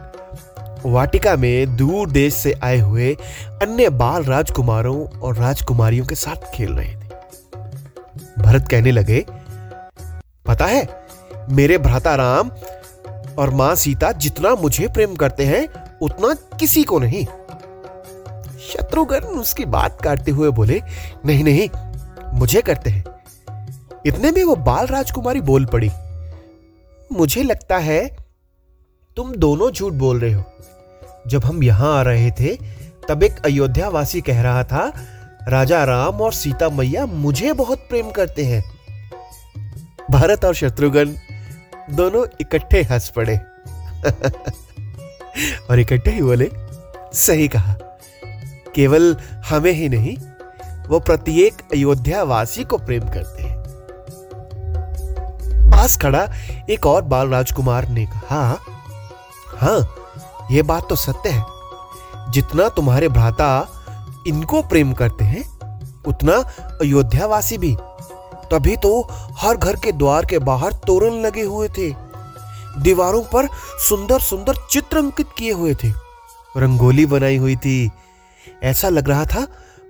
वाटिका 0.86 1.36
में 1.36 1.76
दूर 1.76 2.10
देश 2.10 2.34
से 2.34 2.52
आए 2.62 2.78
हुए 2.78 3.14
अन्य 3.62 3.88
बाल 3.88 4.24
राजकुमारों 4.24 5.18
और 5.18 5.36
राजकुमारियों 5.36 6.06
के 6.06 6.14
साथ 6.14 6.50
खेल 6.54 6.72
रहे 6.72 6.94
थे। 6.94 8.42
भरत 8.42 8.68
कहने 8.68 8.90
लगे, 8.90 9.24
पता 10.46 10.66
है, 10.66 10.88
मेरे 11.50 11.78
भ्राता 11.78 12.14
राम 12.14 12.50
और 13.38 13.50
माँ 13.50 13.74
सीता 13.74 14.12
जितना 14.12 14.54
मुझे 14.54 14.88
प्रेम 14.88 15.14
करते 15.14 15.44
हैं, 15.44 15.66
उतना 16.02 16.34
किसी 16.58 16.82
को 16.84 16.98
नहीं। 16.98 17.26
शत्रुघ्न 18.70 19.16
उसकी 19.16 19.64
बात 19.64 20.00
काटते 20.00 20.30
हुए 20.30 20.50
बोले, 20.50 20.82
नहीं 21.26 21.44
नहीं, 21.44 21.68
मुझे 22.38 22.62
करते 22.62 22.90
हैं। 22.90 23.04
इतने 24.06 24.30
में 24.30 24.44
वो 24.44 24.56
बाल 24.56 24.86
राजकुमारी 24.86 25.40
बोल 25.40 25.66
पड़ी, 25.66 25.90
मुझे 27.12 27.42
लगता 27.42 27.78
है 27.78 28.16
तुम 29.16 29.34
दोनों 29.34 29.70
झूठ 29.70 29.92
बोल 29.92 30.20
रहे 30.20 30.32
हो। 30.32 30.44
जब 31.26 31.44
हम 31.44 31.62
यहाँ 31.62 31.98
आ 31.98 32.02
रहे 32.02 32.30
थे, 32.30 32.58
तब 33.08 33.22
एक 33.22 33.44
अयोध्या 33.44 33.88
वासी 33.88 34.20
कह 34.20 34.42
रहा 34.42 34.64
था, 34.64 34.92
राजा 35.48 35.84
राम 35.84 36.20
और 36.20 36.32
सीता 36.32 36.68
मैया 36.68 37.06
मुझे 37.06 37.52
बहुत 37.52 37.78
प्रेम 37.78 38.10
करते 38.10 38.44
हैं। 38.44 38.64
भारत 40.10 40.44
और 40.44 40.54
शत्रुघ्न 40.54 41.16
दोनों 41.90 42.26
इकट्ठे 42.40 42.82
हंस 42.82 43.08
पड़े। 43.08 43.36
और 45.70 45.78
इकट्ठे 45.78 46.10
ही 46.10 46.22
बोले, 46.22 46.50
सही 47.12 47.48
कहा। 47.48 47.89
केवल 48.74 49.16
हमें 49.50 49.72
ही 49.72 49.88
नहीं, 49.88 50.16
वो 50.88 51.00
प्रत्येक 51.00 51.62
अयोध्या 51.72 52.22
वासी 52.22 52.64
को 52.64 52.78
प्रेम 52.78 53.08
करते 53.08 53.42
हैं। 53.42 53.58
पास 55.70 55.96
खड़ा 55.96 56.26
एक 56.70 56.86
और 56.86 57.02
बाल 57.02 57.28
राजकुमार 57.28 57.88
ने 57.88 58.06
कहा 58.06 58.42
हाँ 59.56 60.48
ये 60.50 60.62
बात 60.62 60.88
तो 60.88 60.96
सत्य 60.96 61.28
है। 61.28 61.44
जितना 62.32 62.68
तुम्हारे 62.68 63.08
भ्राता 63.08 63.68
इनको 64.26 64.62
प्रेम 64.62 64.92
करते 64.92 65.24
हैं, 65.24 65.44
उतना 66.06 66.36
अयोध्यावासी 66.80 67.58
भी। 67.58 67.76
तभी 68.52 68.76
तो 68.76 69.08
हर 69.38 69.56
घर 69.56 69.76
के 69.76 69.92
द्वार 69.92 70.26
के 70.26 70.38
बाहर 70.38 70.72
तोरण 70.86 71.20
लगे 71.20 71.42
हुए 71.42 71.68
थे। 71.68 71.90
दीवारों 72.78 73.22
पर 73.24 73.48
सुंदर 73.88 74.20
सुंदर 74.20 74.56
चित्र 74.70 74.98
अंकित 74.98 75.26
किए 75.38 75.52
हुए 75.52 75.74
थे। 75.74 75.88
रंगोली 76.56 77.06
बनाई 77.06 77.36
हुई 77.36 77.56
थी 77.56 77.90
ऐसा 78.62 78.88
लग 78.88 79.08
रहा 79.08 79.24
था, 79.24 79.46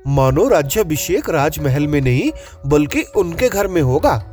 मानो 0.06 0.48
राज्याभिषेक 0.48 1.30
राजमहल 1.30 1.86
में 1.86 2.00
नहीं, 2.00 2.32
बल्कि 2.66 3.02
उनके 3.02 3.48
घर 3.48 3.66
में 3.66 3.82
होगा। 3.82 4.26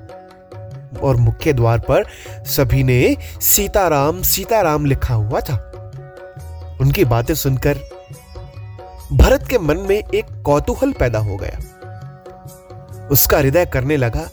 और 1.04 1.16
मुख्य 1.16 1.54
द्वार 1.54 1.80
पर 1.80 2.04
सभी 2.46 2.84
ने 2.84 3.18
सीताराम 3.42 4.22
सीताराम 4.22 4.86
लिखा 4.86 5.14
हुआ 5.14 5.40
था। 5.40 5.64
उनकी 6.82 7.06
बातें 7.06 7.34
सुनकर 7.34 7.78
भरत 9.14 9.48
के 9.48 9.60
मन 9.60 9.78
में 9.78 10.04
एक 10.16 10.42
कौतूहल 10.46 10.94
पैदा 10.94 11.20
हो 11.20 11.38
गया। 11.38 11.60
उसका 13.12 13.38
हृदय 13.38 13.66
करने 13.66 13.98
लगा 13.98 14.30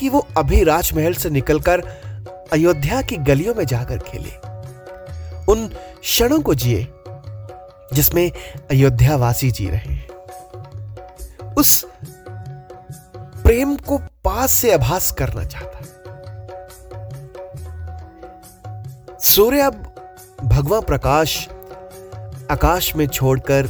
कि 0.00 0.08
वो 0.08 0.26
अभी 0.36 0.64
राजमहल 0.64 1.14
से 1.14 1.30
निकलकर 1.30 1.80
अयोध्या 2.52 3.02
की 3.02 3.16
गलियों 3.16 3.54
में 3.54 3.64
जाकर 3.64 3.98
खेले। 3.98 4.30
उन 5.52 5.68
क्षणों 6.02 6.40
को 6.40 6.54
जिए 6.54 6.88
जिसमें 7.94 8.30
अयोध्या 8.70 9.16
वासी 9.16 9.50
जी 9.50 9.68
रहे 9.68 9.92
हैं। 9.92 10.08
उस 11.54 11.84
प्रेम 13.42 13.76
को 13.76 13.98
पास 14.24 14.50
से 14.50 14.72
आभास 14.74 15.10
करना 15.10 15.44
चाहता 15.44 15.78
है। 15.78 15.84
सूर्य 19.20 19.60
अब 19.60 19.94
भगवा 20.44 20.80
प्रकाश 20.80 21.48
आकाश 22.50 22.94
में 22.96 23.06
छोड़कर 23.08 23.66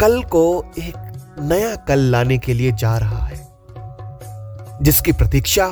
कल 0.00 0.22
को 0.24 0.64
एक 0.78 0.94
नया 1.40 1.74
कल 1.76 1.98
लाने 1.98 2.38
के 2.38 2.54
लिए 2.54 2.72
जा 2.72 2.96
रहा 2.98 3.26
है, 3.26 3.48
जिसकी 4.82 5.12
प्रतीक्षा 5.12 5.70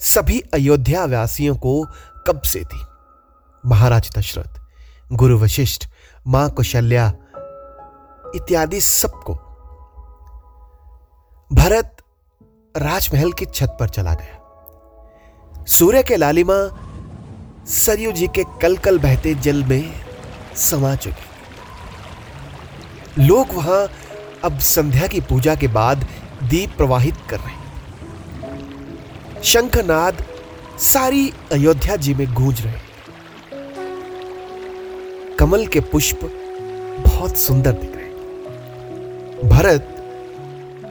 सभी 0.00 0.40
अयोध्या 0.54 1.04
व्यासियों 1.04 1.56
को 1.56 1.84
कब 2.26 2.40
से 2.42 2.60
थी? 2.60 2.80
महाराज 3.66 4.10
दशरथ, 4.18 4.60
गुरु 5.12 5.38
वशिष्ठ 5.38 5.86
माँ 6.26 6.48
कौशल्या 6.50 7.06
इत्यादि 8.34 8.80
सबको 8.80 9.34
भरत 11.50 11.96
राजमहल 12.74 13.32
की 13.32 13.46
छत 13.46 13.76
पर 13.80 13.88
चला 13.88 14.14
गया। 14.14 15.64
सूर्य 15.66 16.02
के 16.02 16.16
लालिमा 16.16 16.58
सरयू 17.68 18.12
जी 18.12 18.26
के 18.34 18.44
कल 18.62 18.76
कल 18.76 18.98
बहते 18.98 19.34
जल 19.34 19.64
में 19.64 19.84
समा 20.56 20.94
चुके। 20.94 21.26
लोग 23.22 23.46
वहाँ 23.54 23.86
अब 24.44 24.58
संध्या 24.58 25.06
की 25.06 25.20
पूजा 25.20 25.54
के 25.54 25.68
बाद 25.68 26.06
दीप 26.50 26.76
प्रवाहित 26.76 27.16
कर 27.30 27.40
रहे 27.40 27.56
शंखनाद 29.44 30.14
सारी 30.82 31.32
अयोध्या 31.52 31.96
जी 31.96 32.14
में 32.14 32.34
गूंज 32.34 32.60
रहे 32.62 32.87
कमल 35.38 35.66
के 35.66 35.80
पुष्प 35.80 36.20
बहुत 37.06 37.36
सुंदर 37.36 37.72
दिख 37.72 37.92
रहे 37.96 38.08
भरत 39.48 39.94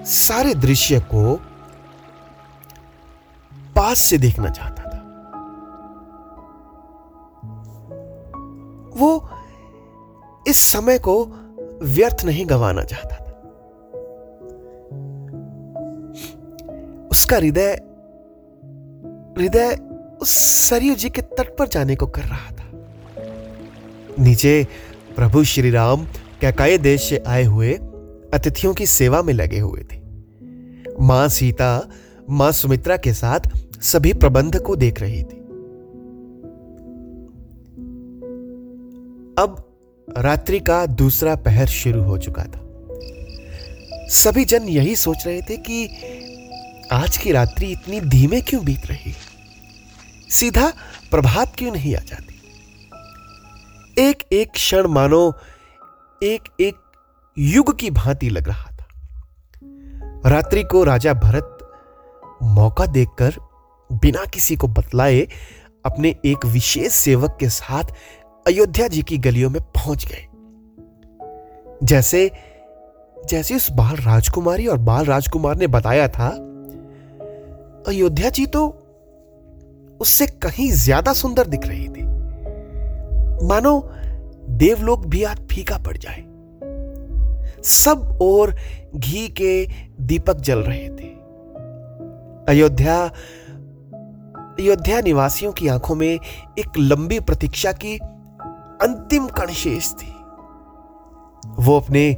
सारे 0.08 0.54
दृश्य 0.54 1.00
को 1.00 1.36
पास 3.76 4.00
से 4.00 4.18
देखना 4.18 4.50
चाहता 4.50 4.84
था। 4.84 4.98
वो 8.98 9.30
इस 10.48 10.58
समय 10.58 11.00
को 11.00 11.26
व्यर्थ 11.84 12.26
नहीं 12.26 12.50
गंवाना 12.50 12.84
चाहता 12.84 13.16
था। 13.16 13.34
उसका 17.12 17.38
हृदय 17.38 17.72
हृदय 19.38 19.80
उस 20.22 20.30
सरयू 20.70 20.96
जी 20.96 21.10
के 21.10 21.22
तट 21.22 21.58
पर 21.58 21.68
जाने 21.68 21.96
को 21.96 22.08
कर 22.08 22.22
रहा 22.22 22.52
था। 22.52 22.67
नीचे 24.20 24.68
प्रभु 25.16 25.44
श्री 25.44 25.70
राम 25.70 26.06
कैकाए 26.42 26.78
देश 26.78 27.10
से 27.10 27.24
आए 27.28 27.44
हुए 27.44 27.74
अतिथियों 28.34 28.74
की 28.74 28.86
सेवा 28.86 29.22
में 29.22 29.34
लगे 29.34 29.60
हुए 29.60 29.82
थे। 29.82 29.98
माँ 31.02 31.28
सीता, 31.28 31.90
माँ 32.30 32.52
सुमित्रा 32.52 32.98
के 32.98 33.14
साथ 33.14 33.40
सभी 33.82 34.14
प्रबंध 34.14 34.62
को 34.62 34.76
देख 34.76 35.02
रही 35.02 35.24
थी। 35.24 35.38
अब 39.40 39.76
रात्रि 40.18 40.60
का 40.60 40.86
दूसरा 40.86 41.36
पहर 41.36 41.66
शुरू 41.66 42.04
हो 42.04 42.18
चुका 42.18 42.44
था। 42.44 42.64
सभी 44.10 44.46
जन 44.46 44.64
यही 44.64 44.96
सोच 44.96 45.28
रहे 45.28 45.42
थे 45.42 45.58
कि 45.58 45.90
आज 46.92 47.18
की 47.18 47.32
रात्रि 47.32 47.68
इतनी 47.68 48.02
धीमे 48.02 48.42
क्यों 48.42 48.66
बीत 48.66 48.86
रही? 48.86 49.14
सीधा 50.30 50.74
प्रभात 51.12 51.56
क्यों 51.58 51.72
नहीं 51.72 51.96
आ 51.96 52.00
जाती? 52.00 52.37
एक 54.00 54.24
एक 54.34 54.52
क्षण 54.52 54.88
मानो 54.88 55.20
एक 56.22 56.50
एक 56.60 56.76
युग 57.38 57.78
की 57.80 57.90
भांति 57.92 58.30
लग 58.30 58.48
रहा 58.48 58.72
था। 58.72 60.30
रात्रि 60.30 60.64
को 60.64 60.84
राजा 60.84 61.14
भरत 61.14 61.58
मौका 62.44 62.86
देखकर 62.86 63.36
बिना 63.90 64.26
किसी 64.26 64.56
को 64.56 64.68
बतलाए 64.68 65.22
अपने 65.86 66.16
एक 66.26 66.46
विशेष 66.46 66.92
सेवक 66.92 67.38
के 67.40 67.50
साथ 67.50 67.94
अयोध्या 68.46 68.88
जी 68.88 69.02
की 69.02 69.18
गलियों 69.18 69.50
में 69.50 69.62
पहुँच 69.62 70.06
गए। 70.06 70.26
जैसे 71.84 72.30
जैसे 73.18 73.56
उस 73.56 73.70
बाल 73.72 73.96
राजकुमारी 73.96 74.68
और 74.68 74.78
बाल 74.78 75.06
राजकुमार 75.06 75.58
ने 75.58 75.68
बताया 75.68 76.08
था, 76.08 76.30
अयोध्या 77.88 78.30
जी 78.30 78.46
तो 78.46 78.68
उससे 80.02 80.28
कहीं 80.44 80.72
ज़्यादा 80.72 81.14
सुंदर 81.14 81.48
दिख 81.48 81.68
रही 81.68 81.88
थी। 81.88 82.06
मानो 83.44 83.80
देवलोक 84.50 85.06
भी 85.06 85.24
आज 85.24 85.38
फीका 85.52 85.78
पड़ 85.78 85.98
जाए। 85.98 86.24
सब 87.64 88.18
और 88.22 88.56
घी 88.96 89.28
के 89.28 89.66
दीपक 90.02 90.38
जल 90.38 90.60
रहे 90.60 90.88
थे। 90.90 91.10
अयोध्या 92.52 93.00
अयोध्या 94.60 95.02
निवासियों 95.02 95.52
की 95.52 95.68
आँखों 95.68 95.96
में 95.96 96.08
एक 96.08 96.78
लंबी 96.78 97.20
प्रतीक्षा 97.20 97.72
की 97.72 97.98
अंतिम 98.82 99.28
कण 99.28 99.52
शेष 99.54 99.92
थी। 99.94 100.14
वो 101.60 101.80
अपने 101.80 102.14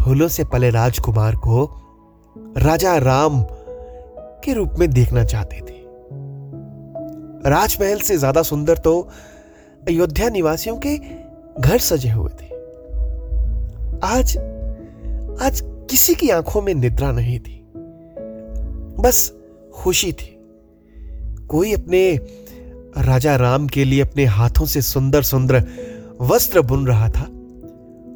फूलों 0.00 0.28
से 0.28 0.44
पले 0.44 0.70
राजकुमार 0.70 1.36
को 1.36 1.64
राजा 2.36 2.96
राम 2.98 3.42
के 4.44 4.52
रूप 4.52 4.74
में 4.78 4.90
देखना 4.90 5.24
चाहते 5.24 5.60
थे। 5.60 5.84
राजमहल 7.50 7.98
से 7.98 8.16
ज़्यादा 8.16 8.42
सुंदर 8.42 8.78
तो 8.78 9.08
अयोध्या 9.88 10.28
निवासियों 10.28 10.76
के 10.86 10.96
घर 11.60 11.78
सजे 11.78 12.10
हुए 12.10 12.30
थे। 12.30 12.46
आज 14.02 14.36
आज 15.42 15.60
किसी 15.90 16.14
की 16.14 16.30
आँखों 16.30 16.62
में 16.62 16.74
निद्रा 16.74 17.10
नहीं 17.12 17.38
थी। 17.40 17.54
बस 18.98 19.32
खुशी 19.74 20.12
थी। 20.12 20.38
कोई 21.48 21.72
अपने 21.74 22.16
राजा 22.98 23.36
राम 23.36 23.66
के 23.66 23.84
लिए 23.84 24.00
अपने 24.00 24.24
हाथों 24.24 24.66
से 24.66 24.82
सुंदर 24.82 25.22
सुंदर 25.22 25.62
वस्त्र 26.20 26.60
बुन 26.62 26.86
रहा 26.86 27.08
था 27.08 27.24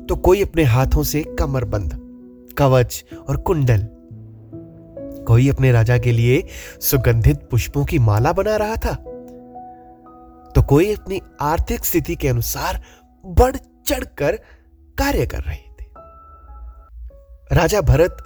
तो 0.09 0.17
कोई 0.17 0.43
अपने 0.43 0.65
हाथों 0.65 1.03
से 1.03 1.23
कमरबंद, 1.39 1.95
कवच 2.59 3.05
और 3.29 3.37
कुंडल, 3.37 3.87
कोई 5.25 5.49
अपने 5.49 5.73
राजा 5.73 5.99
के 5.99 6.13
लिए 6.13 6.43
सुगंधित 6.81 7.49
पुष्पों 7.51 7.85
की 7.85 7.99
माला 7.99 8.33
बना 8.33 8.57
रहा 8.57 8.77
था। 8.77 9.05
तो 10.55 10.63
कोई 10.63 10.95
अपनी 10.95 11.21
आर्थिक 11.41 11.85
स्थिति 11.85 12.17
के 12.17 12.29
अनुसार 12.29 12.83
बढ़ 13.27 13.57
चढ़कर 13.87 14.37
कार्य 14.99 15.27
कर 15.27 15.39
रहे 15.39 15.57
थे। 15.57 15.85
राजा 17.53 17.81
भरत 17.81 18.17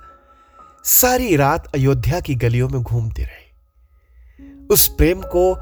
सारी 0.84 1.36
रात 1.36 1.74
अयोध्या 1.74 2.20
की 2.20 2.34
गलियों 2.34 2.68
में 2.68 2.82
घूमते 2.82 3.22
रहे। 3.22 3.44
उस 4.70 4.88
प्रेम 4.88 5.20
को 5.20 5.52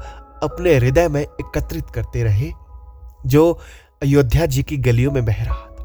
अपने 0.43 0.75
हृदय 0.75 1.07
में 1.07 1.21
एकत्रित 1.21 1.89
करते 1.89 2.23
रहे, 2.23 2.51
जो 3.25 3.59
अयोध्या 4.03 4.45
जी 4.45 4.63
की 4.63 4.77
गलियों 4.77 5.11
में 5.11 5.25
बह 5.25 5.43
रहा 5.43 5.55
था। 5.55 5.83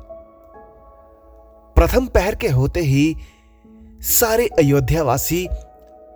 प्रथम 1.77 2.07
पहर 2.07 2.35
के 2.35 2.49
होते 2.49 2.81
ही 2.81 3.17
सारे 4.01 4.47
अयोध्यावासी 4.47 5.49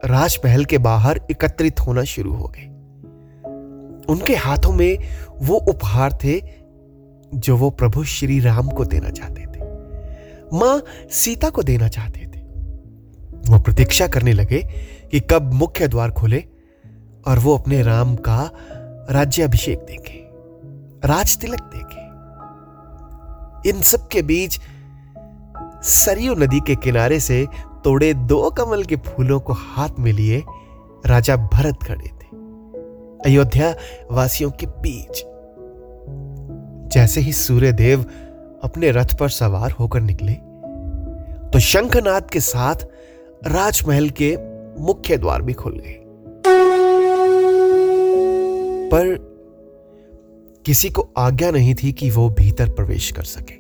राजमहल 0.04 0.64
के 0.64 0.78
बाहर 0.78 1.20
एकत्रित 1.30 1.80
होना 1.80 2.02
शुरू 2.02 2.34
हो 2.34 2.48
गए। 2.48 2.71
उनके 4.08 4.36
हाथों 4.36 4.72
में 4.72 4.98
वो 5.40 5.56
उपहार 5.56 6.12
थे 6.12 6.42
जो 7.34 7.56
वो 7.56 7.70
प्रभु 7.70 8.04
श्री 8.04 8.40
राम 8.40 8.68
को 8.68 8.84
देना 8.84 9.10
चाहते 9.10 9.42
थे। 9.42 9.60
माँ 10.58 10.82
सीता 11.10 11.50
को 11.50 11.62
देना 11.62 11.88
चाहते 11.88 12.20
थे। 12.20 12.40
वो 13.48 13.58
प्रतीक्षा 13.58 14.06
करने 14.06 14.32
लगे 14.32 14.58
कि 15.10 15.20
कब 15.20 15.52
मुख्य 15.52 15.88
द्वार 15.88 16.10
खोले 16.10 16.44
और 17.26 17.38
वो 17.38 17.58
अपने 17.58 17.82
राम 17.82 18.16
का 18.16 18.50
राज्य 19.10 19.42
अभिषेक 19.42 19.78
देखे 19.78 20.18
राज 21.08 21.38
तिलक 21.38 21.60
देखे। 21.60 22.02
इन 23.70 23.82
सब 23.82 24.08
के 24.08 24.22
बीच 24.22 24.60
सरयू 25.82 26.34
नदी 26.34 26.60
के 26.60 26.76
किनारे 26.76 27.20
से 27.20 27.46
तोड़े 27.84 28.14
दो 28.14 28.50
कमल 28.50 28.84
के 28.84 28.96
फूलों 28.96 29.40
को 29.40 29.52
हाथ 29.52 29.88
में 29.98 30.12
लिए 30.12 30.44
राजा 31.06 31.36
भरत 31.36 31.78
खड़े 31.82 32.10
अयोध्या 33.26 33.74
वासियों 34.10 34.50
के 34.50 34.66
बीच। 34.66 35.22
जैसे 36.92 37.20
ही 37.20 37.32
सूर्य 37.32 37.72
देव 37.72 38.04
अपने 38.62 38.90
रथ 38.90 39.14
पर 39.18 39.28
सवार 39.28 39.70
होकर 39.70 40.00
निकले 40.00 40.32
तो 41.50 41.58
शंखनाद 41.58 42.30
के 42.30 42.40
साथ 42.40 42.76
राजमहल 43.46 44.10
के 44.10 44.36
मुख्य 44.82 45.16
द्वार 45.16 45.42
भी 45.42 45.52
खुल 45.52 45.78
गए। 45.78 45.98
पर 48.88 49.14
किसी 50.66 50.90
को 50.90 51.08
आज्ञा 51.16 51.50
नहीं 51.50 51.74
थी 51.74 51.92
कि 51.92 52.10
वो 52.10 52.28
भीतर 52.30 52.70
प्रवेश 52.70 53.10
कर 53.10 53.22
सके। 53.22 53.54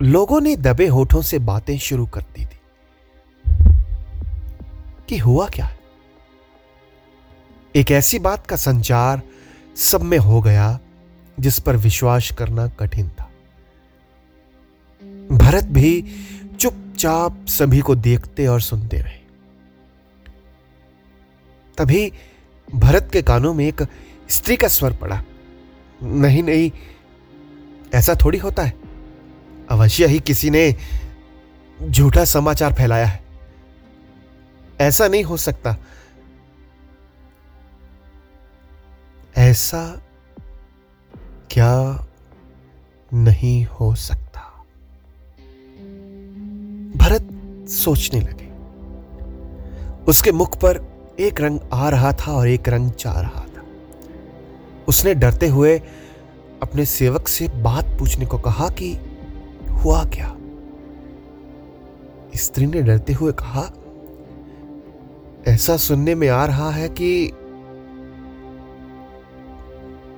लोगों 0.00 0.40
ने 0.40 0.56
दबे 0.56 0.86
होठों 0.86 1.22
से 1.22 1.38
बातें 1.38 1.78
शुरू 1.78 2.06
कर 2.06 2.20
दी 2.20 2.44
थी 2.44 2.60
कि 5.08 5.16
हुआ 5.18 5.48
क्या? 5.48 5.70
एक 7.76 7.90
ऐसी 7.90 8.18
बात 8.18 8.46
का 8.46 8.56
संचार 8.56 9.22
सब 9.76 10.02
में 10.02 10.18
हो 10.18 10.42
गया 10.42 10.80
जिस 11.40 11.58
पर 11.58 11.76
विश्वास 11.76 12.30
करना 12.38 12.68
कठिन 12.68 13.08
था। 13.08 13.30
भरत 15.32 15.64
भी 15.64 16.04
चुपचाप 16.60 17.46
सभी 17.46 17.80
को 17.80 17.94
देखते 17.94 18.46
और 18.46 18.60
सुनते 18.60 18.96
रहे। 18.96 19.18
तभी 21.78 22.12
भरत 22.74 23.10
के 23.12 23.22
कानों 23.22 23.54
में 23.54 23.66
एक 23.66 23.86
स्त्री 24.28 24.56
का 24.56 24.68
स्वर 24.68 24.94
पड़ा। 24.94 25.24
नहीं 26.02 26.42
नहीं, 26.42 26.70
ऐसा 27.94 28.14
थोड़ी 28.24 28.38
होता 28.38 28.62
है। 28.62 28.74
अवश्य 29.70 30.06
ही 30.06 30.20
किसी 30.20 30.50
ने 30.50 30.76
झूठा 31.90 32.24
समाचार 32.24 32.74
फैलाया 32.74 33.06
है। 33.06 33.24
ऐसा 34.80 35.08
नहीं 35.08 35.22
हो 35.22 35.36
सकता। 35.36 35.76
ऐसा 39.38 40.02
क्या 41.50 42.06
नहीं 43.14 43.64
हो 43.64 43.94
सकता? 43.94 44.40
भरत 46.96 47.28
सोचने 47.68 48.20
लगे। 48.20 48.52
उसके 50.04 50.32
मुख 50.32 50.56
पर 50.56 50.98
एक 51.20 51.40
रंग 51.40 51.60
आ 51.72 51.88
रहा 51.88 52.12
था 52.12 52.32
और 52.32 52.48
एक 52.48 52.68
रंग 52.68 52.90
जा 52.90 53.20
रहा 53.20 53.40
था। 53.40 53.64
उसने 54.88 55.14
डरते 55.14 55.48
हुए 55.48 55.78
अपने 56.62 56.84
सेवक 56.86 57.28
से 57.28 57.48
बात 57.48 57.84
पूछने 57.84 58.26
को 58.26 58.38
कहा 58.38 58.68
कि 58.68 58.98
हुआ 59.70 60.04
क्या? 60.04 60.36
स्त्री 62.36 62.66
ने 62.66 62.82
डरते 62.82 63.12
हुए 63.12 63.32
कहा, 63.32 63.70
ऐसा 65.48 65.76
सुनने 65.76 66.14
में 66.14 66.28
आ 66.28 66.46
रहा 66.46 66.70
है 66.70 66.88
कि 66.88 67.32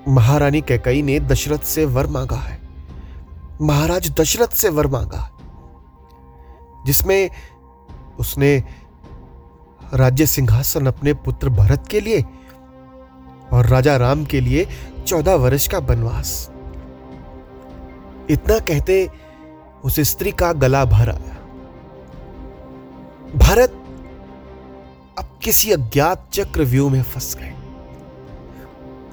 महारानी 0.09 0.61
कैकई 0.61 1.03
ने 1.03 1.21
दशरथ 1.21 1.59
से 1.59 1.85
वर 1.85 2.07
मांगा 2.07 2.37
है। 2.37 2.61
महाराज 3.63 4.11
दशरथ 4.11 4.49
से 4.49 4.69
वर 4.69 4.87
मांगा 4.87 5.31
जिसमें 6.87 7.31
उसने 8.21 8.65
राज्य 9.95 10.27
सिंहासन 10.27 10.87
अपने 10.87 11.15
पुत्र 11.15 11.49
भरत 11.49 11.89
के 11.91 12.01
लिए 12.01 12.25
और 13.53 13.67
राजा 13.67 13.97
राम 13.97 14.25
के 14.25 14.41
लिए 14.41 14.67
चौदह 15.07 15.35
वर्ष 15.35 15.67
का 15.69 15.81
बनवास 15.81 16.51
इतना 18.31 18.59
कहते 18.59 19.11
उस 19.85 20.01
स्त्री 20.01 20.31
का 20.33 20.53
गला 20.53 20.85
भर 20.85 21.09
आया। 21.11 21.37
भारत 23.37 23.71
अब 25.19 25.39
किसी 25.43 25.73
अज्ञात 25.73 26.29
चक्रव्यूह 26.33 26.91
में 26.93 27.03
फंस 27.03 27.37
गए। 27.37 27.55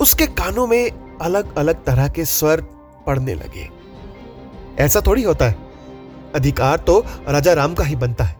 उसके 0.06 0.26
कानों 0.28 0.68
में 0.68 1.18
अलग 1.22 1.56
अलग 1.56 1.84
तरह 1.84 2.08
के 2.10 2.26
स्वर 2.26 2.62
पड़ने 3.08 3.34
लगे। 3.34 3.70
ऐसा 4.80 5.02
थोड़ी 5.08 5.24
होता 5.24 5.46
है। 5.46 5.56
अधिकार 6.36 6.78
तो 6.78 7.06
राजा 7.28 7.54
राम 7.54 7.74
का 7.74 7.84
ही 7.84 7.96
बनता 7.96 8.24
है। 8.24 8.36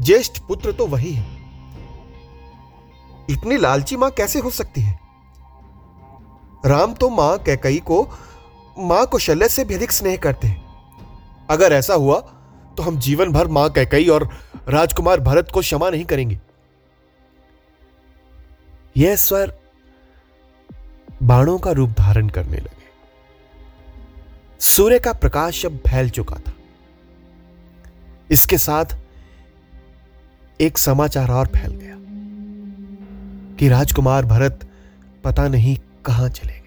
ज्येष्ठ 0.00 0.38
पुत्र 0.38 0.72
तो 0.72 0.86
वही 0.86 1.12
है। 1.12 1.36
इतनी 3.30 3.56
लालची 3.56 3.96
माँ 3.96 4.10
कैसे 4.10 4.38
हो 4.38 4.50
सकती 4.50 4.80
है? 4.80 4.98
राम 6.66 6.94
तो 6.94 7.10
माँ 7.10 7.38
कैकई 7.38 7.78
को, 7.78 8.08
माँ 8.78 9.06
को 9.06 9.18
शल्य 9.18 9.48
से 9.48 9.64
भी 9.64 9.74
अधिक 9.74 9.92
स्नेह 9.92 10.16
करते 10.16 10.48
हैं। 10.48 10.64
अगर 11.50 11.72
ऐसा 11.72 11.94
हुआ 11.94 12.20
तो 12.76 12.82
हम 12.82 12.98
जीवन 12.98 13.32
भर 13.32 13.48
माँ 13.48 13.70
कैकई 13.70 14.08
और 14.08 14.28
राजकुमार 14.68 15.20
भरत 15.20 15.50
को 15.54 15.60
क्षमा 15.60 15.90
नहीं 15.90 16.04
करेंगे। 16.04 16.40
यह 18.96 19.16
स्वर 19.16 19.61
बाणों 21.22 21.58
का 21.58 21.70
रूप 21.70 21.90
धारण 21.90 22.28
करने 22.28 22.56
लगे। 22.56 22.80
सूर्य 24.60 24.98
का 24.98 25.12
प्रकाश 25.12 25.64
अब 25.66 25.76
फैल 25.86 26.10
चुका 26.10 26.36
था, 26.36 26.52
इसके 28.30 28.58
साथ 28.58 28.96
एक 30.60 30.78
समाचार 30.78 31.30
और 31.30 31.46
फैल 31.46 31.72
गया 31.72 31.96
कि 33.56 33.68
राजकुमार 33.68 34.26
भरत 34.26 34.68
पता 35.24 35.46
नहीं 35.48 35.76
कहाँ 36.06 36.28
चले 36.28 36.52
गए। 36.52 36.60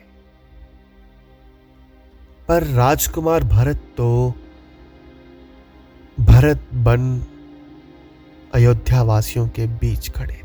पर 2.47 2.63
राजकुमार 2.73 3.43
भरत 3.43 3.83
तो 3.97 4.33
भरत 6.17 6.67
बन 6.73 7.25
अयोध्या 8.53 9.01
वासियों 9.03 9.47
के 9.47 9.65
बीच 9.77 10.09
खड़े 10.09 10.41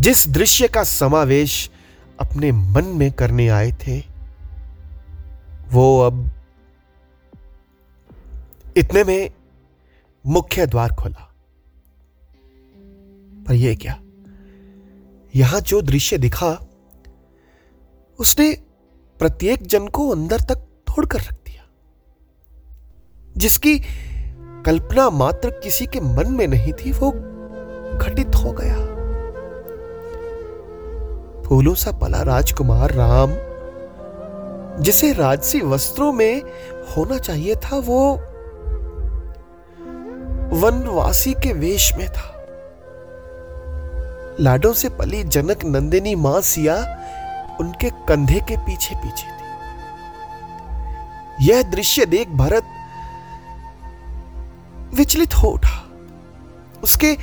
जिस 0.00 0.28
दृश्य 0.28 0.68
का 0.68 0.84
समावेश 0.84 1.70
अपने 2.20 2.52
मन 2.52 2.84
में 2.84 3.12
करने 3.12 3.48
आए 3.48 3.72
थे, 3.72 3.98
वो 5.72 6.00
अब 6.00 6.30
इतने 8.76 9.04
में 9.04 9.30
मुख्य 10.26 10.66
द्वार 10.66 10.92
खोला। 10.92 11.34
पर 13.46 13.54
यह 13.54 13.76
क्या? 13.76 14.00
यहाँ 15.34 15.60
जो 15.60 15.82
दृश्य 15.82 16.18
दिखा, 16.18 16.66
उसने 18.18 18.52
प्रत्येक 19.18 19.66
जन 19.66 19.88
को 19.88 20.08
अंदर 20.08 20.40
तक 20.40 20.56
तोड़कर 20.86 21.20
रख 21.20 21.32
दिया, 21.32 21.68
जिसकी 23.36 23.78
कल्पना 24.66 25.10
मात्र 25.10 25.50
किसी 25.50 25.86
के 25.86 26.00
मन 26.00 26.32
में 26.32 26.46
नहीं 26.46 26.72
थी, 26.72 26.92
वो 26.92 27.10
घटित 27.98 28.34
हो 28.34 28.52
गया। 28.52 28.89
फूलों 31.50 31.74
सा 31.74 31.92
पला 31.92 32.22
राजकुमार 32.22 32.90
राम। 32.90 33.30
जिसे 34.82 35.12
राजसी 35.12 35.60
वस्त्रों 35.60 36.12
में 36.12 36.42
होना 36.96 37.18
चाहिए 37.18 37.54
था 37.54 37.76
वो 37.76 38.14
वनवासी 40.56 41.32
के 41.32 41.52
वेश 41.52 41.94
में 41.98 42.08
था। 42.08 42.46
लाडों 44.40 44.72
से 44.72 44.88
पली 44.88 45.24
जनक 45.24 45.64
नंदिनी 45.64 46.14
माँ 46.14 46.40
सिया 46.40 46.76
उनके 47.60 47.90
कंधे 47.90 48.40
के 48.40 48.56
पीछे 48.56 48.94
पीछे 48.94 49.26
थी। 49.26 49.50
यह 51.46 51.62
दृश्य 51.62 52.06
देख 52.06 52.28
भरत 52.28 52.64
विचलित 54.94 55.34
हो 55.34 55.48
उठा। 55.48 55.84
उसके 56.82 57.16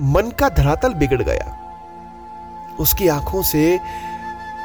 मन 0.00 0.30
का 0.30 0.48
धरातल 0.48 0.94
बिगड़ 0.94 1.22
गया। 1.22 1.57
उसकी 2.80 3.08
आँखों 3.08 3.42
से 3.42 3.78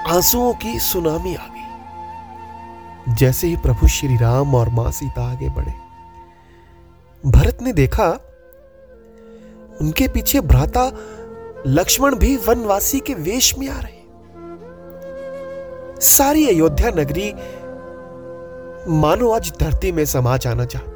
आंसुओं 0.08 0.54
की 0.54 0.80
सुनामी 0.80 1.36
आ 1.36 1.47
गई। 1.47 3.15
जैसे 3.15 3.47
ही 3.47 3.56
प्रभु 3.56 3.88
श्री 3.88 4.17
राम 4.17 4.56
और 4.56 4.69
माँ 4.69 4.91
सीता 4.91 5.23
आगे 5.32 5.49
बढ़े, 5.49 5.73
भरत 7.23 7.58
ने 7.62 7.73
देखा, 7.73 8.10
उनके 9.82 10.08
पीछे 10.08 10.41
भ्राता 10.41 10.86
लक्ष्मण 11.67 12.15
भी 12.15 12.36
वनवासी 12.38 12.99
के 12.99 13.13
वेश 13.13 13.58
में 13.58 13.67
आ 13.69 13.80
रहे। 13.80 14.02
सारी 16.02 16.47
अयोध्या 16.47 16.89
नगरी 16.89 17.34
मानो 18.93 19.30
आज 19.32 19.52
धरती 19.60 19.91
में 19.91 20.06
समा 20.06 20.38
जाना 20.38 20.65
चाहती 20.65 20.92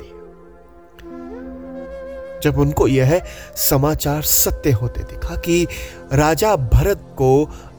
जब 2.47 2.60
उनको 2.60 2.88
यह 2.88 3.21
समाचार 3.57 4.21
सत्य 4.23 4.71
होते 4.71 5.03
दिखा 5.03 5.36
कि 5.36 5.65
राजा 6.13 6.55
भरत 6.55 7.01
को 7.17 7.31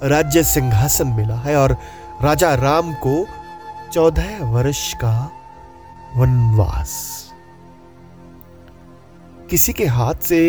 राज्य 0.05 0.43
सिंहासन 0.45 1.09
मिला 1.09 1.37
है 1.37 1.57
और 1.57 1.77
राजा 2.23 2.55
राम 2.55 2.93
को 2.97 3.27
चौदह 3.93 4.45
वर्ष 4.45 4.93
का 4.95 5.31
वनवास। 6.17 6.93
किसी 9.51 9.73
के 9.73 9.87
हाथ 9.87 10.15
से 10.23 10.41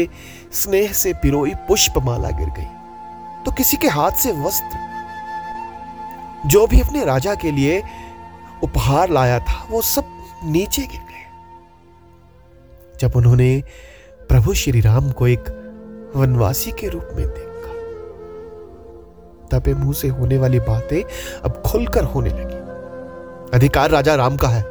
स्नेह 0.53 0.91
से 0.93 1.13
पिरोई 1.13 1.53
पुष्पमाला 1.67 2.29
गिर 2.29 2.49
गई 2.49 2.67
तो 3.45 3.51
किसी 3.51 3.77
के 3.77 3.88
हाथ 3.88 4.12
से 4.12 4.32
वस्त्र। 4.41 4.77
जो 6.47 6.65
भी 6.67 6.79
अपने 6.82 7.05
राजा 7.05 7.36
के 7.36 7.51
लिए 7.51 7.82
उपहार 8.63 9.10
लाया 9.10 9.39
था, 9.39 9.65
वो 9.69 9.82
सब 9.82 10.05
नीचे 10.45 10.82
गिर 10.82 11.01
गए। 11.01 11.25
जब 12.99 13.15
उन्होंने 13.15 13.63
प्रभु 14.29 14.53
श्री 14.53 14.81
राम 14.81 15.11
को 15.11 15.27
एक 15.27 15.47
वनवासी 16.15 16.71
के 16.71 16.87
रूप 16.87 17.07
में 17.15 17.27
देखा। 17.27 17.73
तबे 19.51 19.73
मुँह 19.73 19.93
से 19.93 20.07
होने 20.07 20.37
वाली 20.37 20.59
बातें 20.59 21.01
अब 21.43 21.61
खुलकर 21.65 22.03
होने 22.03 22.29
लगी। 22.29 22.59
अधिकार 23.57 23.89
राजा 23.89 24.15
राम 24.15 24.37
का 24.37 24.47
है, 24.47 24.63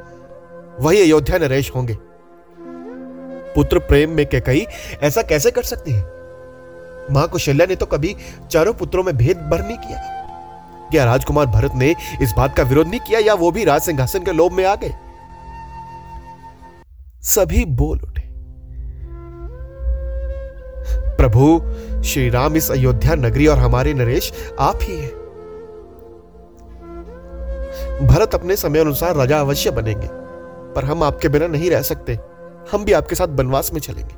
वही 0.80 1.00
अयोध्या 1.00 1.38
नरेश 1.38 1.72
होंगे। 1.74 1.96
पुत्र 3.54 3.78
प्रेम 3.78 4.10
में 4.10 4.24
क्या 4.26 4.40
कही 4.40 4.66
ऐसा 5.02 5.22
कैसे 5.22 5.50
कर 5.50 5.62
सकती 5.62 5.92
है? 5.92 6.02
माँ 7.10 7.26
कुशल्या 7.28 7.66
ने 7.66 7.76
तो 7.76 7.86
कभी 7.86 8.14
चारों 8.50 8.74
पुत्रों 8.74 9.04
में 9.04 9.16
भेद 9.16 9.36
भर 9.36 9.62
नहीं 9.62 9.78
किया। 9.78 10.00
क्या 10.90 11.04
राजकुमार 11.04 11.46
भरत 11.46 11.72
ने 11.74 11.94
इस 12.22 12.34
बात 12.36 12.56
का 12.56 12.62
विरोध 12.62 12.88
नहीं 12.88 13.00
किया 13.00 13.20
या 13.20 13.34
वो 13.34 13.50
भी 13.50 13.64
राज 13.64 13.80
सिंहासन 13.80 14.24
के 14.24 14.32
लोभ 14.32 14.52
में 14.52 14.64
आ 14.64 14.74
गए? 14.74 14.94
सभी 17.22 17.64
बोल 17.64 18.00
उठे। 18.00 18.17
प्रभु 21.18 22.02
श्री 22.02 22.28
राम 22.31 22.57
इस 22.57 22.70
अयोध्या 22.70 23.14
नगरी 23.14 23.46
और 23.46 23.59
हमारे 23.59 23.94
नरेश 23.94 24.33
आप 24.61 24.78
ही 24.83 24.96
हैं। 24.98 25.11
भरत 28.07 28.35
अपने 28.35 28.57
समय 28.57 28.81
अनुसार 28.81 29.14
राजा 29.14 29.40
अवश्य 29.40 29.70
बनेंगे, 29.70 30.09
पर 30.74 30.85
हम 30.85 31.02
आपके 31.02 31.28
बिना 31.28 31.46
नहीं 31.46 31.70
रह 31.70 31.83
सकते। 31.83 32.18
हम 32.72 32.85
भी 32.85 32.92
आपके 32.92 33.14
साथ 33.14 33.26
बनवास 33.26 33.72
में 33.72 33.81
चलेंगे। 33.81 34.14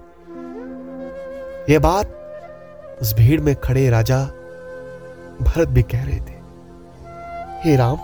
यह 1.73 1.79
बात 1.79 2.99
उस 3.03 3.15
भीड़ 3.15 3.41
में 3.41 3.55
खड़े 3.57 3.89
राजा 3.91 4.19
भरत 5.43 5.69
भी 5.69 5.83
कह 5.83 6.05
रहे 6.05 6.21
थे। 6.21 6.39
हे 7.65 7.77
राम, 7.77 7.97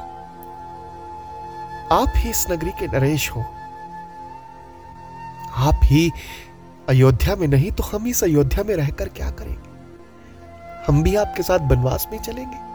आप 1.92 2.12
ही 2.16 2.30
इस 2.30 2.46
नगरी 2.50 2.70
के 2.70 2.86
नरेश 2.88 3.30
हो। 3.30 3.40
आप 5.58 5.80
ही 5.84 6.10
अयोध्या 6.88 7.36
में 7.36 7.48
नहीं 7.48 7.70
तो 7.70 7.82
हम 7.82 8.06
इस 8.06 8.24
अयोध्या 8.24 8.64
में 8.64 8.76
रहकर 8.76 9.08
क्या 9.08 9.30
करेंगे? 9.30 9.68
हम 10.86 11.02
भी 11.02 11.16
आपके 11.16 11.42
साथ 11.42 11.58
बनवास 11.58 12.08
में 12.12 12.18
चलेंगे। 12.18 12.66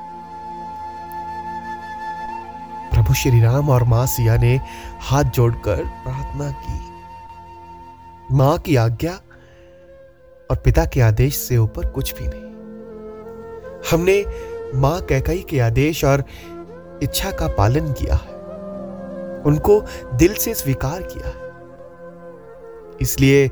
प्रभु 2.96 3.14
श्री 3.14 3.42
राम 3.42 3.70
और 3.70 3.84
माँ 3.84 4.06
सिया 4.06 4.38
ने 4.38 4.62
हाथ 5.02 5.24
जोड़कर 5.24 5.76
प्रार्थना 5.76 6.52
की। 6.52 6.92
माँ 8.36 8.58
की 8.58 8.76
आज्ञा 8.76 9.14
और 10.52 10.58
पिता 10.58 10.86
के 10.86 11.02
आदेश 11.02 11.38
से 11.38 11.58
ऊपर 11.58 11.86
कुछ 11.86 12.14
भी 12.16 12.28
नहीं। 12.28 12.52
हमने 13.92 14.26
माँ 14.76 15.02
कैकई 15.02 15.46
के 15.50 15.60
आदेश 15.60 16.06
और 16.06 16.24
इच्छा 17.04 17.32
का 17.32 17.48
पालन 17.48 17.94
किया 17.94 18.16
है। 18.16 18.42
उनको 19.42 19.86
दिल 20.14 20.34
से 20.34 20.54
स्वीकार 20.54 21.02
किया 21.02 21.28
है। 21.28 21.52
इसलिए 23.02 23.52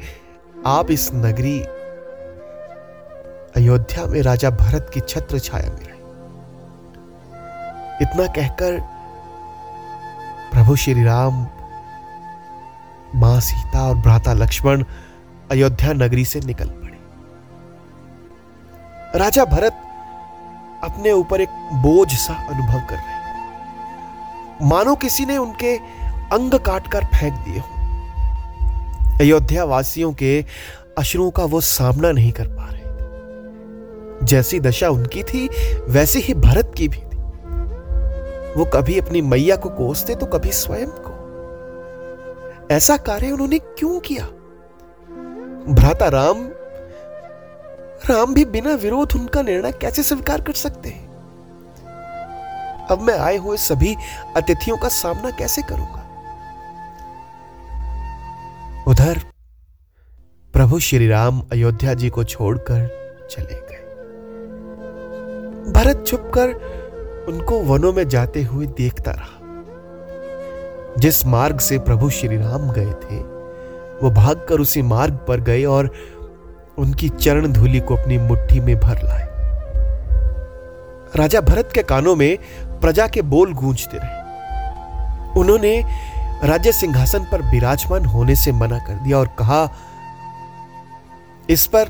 आप 0.67 0.91
इस 0.91 1.09
नगरी, 1.13 1.59
अयोध्या 3.55 4.05
में 4.05 4.21
राजा 4.21 4.49
भरत 4.49 4.91
की 4.93 4.99
छत्र 4.99 5.39
छाया 5.39 5.69
में 5.69 5.79
रहे। 5.79 5.99
इतना 8.01 8.25
कहकर 8.27 8.79
प्रभु 10.51 10.75
श्री 10.75 11.03
राम 11.03 11.47
माँ 13.15 13.39
सीता 13.39 13.87
और 13.87 13.95
भ्राता 13.95 14.33
लक्ष्मण 14.33 14.83
अयोध्या 15.51 15.93
नगरी 15.93 16.25
से 16.25 16.39
निकल 16.39 16.69
पड़े। 16.69 16.97
राजा 19.19 19.45
भरत 19.45 19.81
अपने 20.83 21.11
ऊपर 21.11 21.41
एक 21.41 21.49
बोझ 21.83 22.11
सा 22.11 22.33
अनुभव 22.33 22.79
कर 22.89 22.95
रहे 22.95 23.17
मानो 24.65 24.95
किसी 24.95 25.25
ने 25.25 25.37
उनके 25.37 25.75
अंग 26.35 26.59
काटकर 26.59 27.05
फेंक 27.05 27.33
दिए 27.33 27.59
हो। 27.59 27.78
अयोध्या 29.19 29.63
वासियों 29.63 30.13
के 30.13 30.45
अश्रुओं 30.97 31.32
का 31.32 31.43
वो 31.43 31.62
सामना 31.62 32.12
नहीं 32.12 32.32
कर 32.32 32.47
पा 32.47 32.69
रहे 32.71 32.79
थे। 32.79 34.25
जैसी 34.25 34.60
दशा 34.60 34.89
उनकी 34.89 35.23
थी, 35.23 35.49
वैसी 35.89 36.19
ही 36.19 36.34
भरत 36.34 36.73
की 36.77 36.88
भी 36.88 36.97
थी। 36.97 37.17
वो 38.60 38.65
कभी 38.65 38.99
अपनी 38.99 39.21
मैया 39.21 39.55
को 39.55 39.69
कोसते 39.69 40.15
तो 40.15 40.25
कभी 40.25 40.49
स्वयं 40.49 40.88
को। 40.89 41.10
ऐसा 42.71 42.97
कार्य 42.97 43.32
उन्होंने 43.32 43.60
क्यों 43.60 43.99
किया? 43.99 44.25
भ्राता 45.73 46.08
राम 46.08 46.47
राम 48.10 48.34
भी 48.34 48.45
बिना 48.45 48.73
विरोध 48.73 49.13
उनका 49.15 49.41
निर्णय 49.41 49.71
कैसे 49.71 50.03
स्वीकार 50.03 50.41
कर 50.41 50.53
सकते 50.53 50.89
हैं? 50.89 51.10
अब 52.91 53.01
मैं 53.01 53.19
आए 53.19 53.38
हुए 53.38 53.58
सभी 53.58 53.95
अतिथियों 54.36 54.77
का 54.77 54.88
सामना 54.88 55.32
कैसे 55.32 55.62
करूँगा? 55.62 55.98
उधर 58.89 59.19
प्रभु 60.54 60.80
श्री 60.80 61.08
राम 61.08 61.43
अयोध्या 61.52 61.93
जी 61.93 62.10
को 62.10 62.23
छोड़कर 62.23 62.88
चले 63.32 63.54
गए। 63.54 63.84
भरत 65.71 66.04
छुपकर 66.08 66.49
उनको 67.30 67.60
वनों 67.60 67.93
में 67.93 68.08
जाते 68.08 68.43
हुए 68.43 68.65
देखता 68.65 69.12
रहा। 69.12 69.39
जिस 70.97 71.25
मार्ग 71.25 71.60
से 71.60 71.80
प्रभु 71.80 72.10
श्री 72.10 72.38
राम 72.38 72.71
गए 72.71 72.91
थे, 72.91 73.19
वो 74.04 74.12
भागकर 74.12 74.60
उसी 74.60 74.82
मार्ग 74.82 75.19
पर 75.28 75.41
गए 75.41 75.63
और 75.63 75.91
उनकी 76.78 77.10
चरण 77.10 77.54
धूलि 77.54 77.80
को 77.80 77.95
अपनी 77.95 78.17
मुट्ठी 78.17 78.60
में 78.60 78.80
भर 78.80 79.04
लाए। 79.04 79.30
राजा 81.15 81.41
भरत 81.41 81.69
के 81.73 81.84
कानों 81.84 82.15
में 82.15 82.38
प्रजा 82.82 83.08
के 83.08 83.21
बोल 83.21 83.54
गूंजते 83.54 83.97
रहे। 83.97 84.19
उन्होंने 85.39 85.84
राज्य 86.43 86.71
सिंहासन 86.71 87.23
पर 87.23 87.41
विराजमान 87.41 88.06
होने 88.06 88.36
से 88.36 88.52
मना 88.52 88.78
कर 88.78 88.93
दिया 88.93 89.17
और 89.17 89.28
कहा, 89.39 89.69
इस 91.49 91.65
पर 91.65 91.89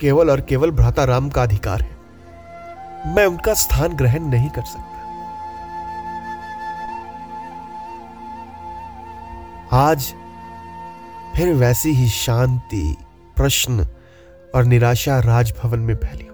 केवल 0.00 0.30
और 0.30 0.40
केवल 0.40 0.70
भ्राता 0.70 1.04
राम 1.04 1.28
का 1.30 1.42
अधिकार 1.42 1.82
है। 1.82 3.14
मैं 3.14 3.26
उनका 3.26 3.54
स्थान 3.54 3.96
ग्रहण 3.96 4.26
नहीं 4.26 4.48
कर 4.50 4.62
सकता। 4.62 4.90
आज 9.72 10.12
फिर 11.36 11.54
वैसी 11.54 11.90
ही 11.90 12.08
शांति, 12.08 12.96
प्रश्न 13.36 13.86
और 14.54 14.64
निराशा 14.64 15.18
राजभवन 15.18 15.78
में 15.78 15.94
फैली 15.94 16.26
हुई 16.26 16.30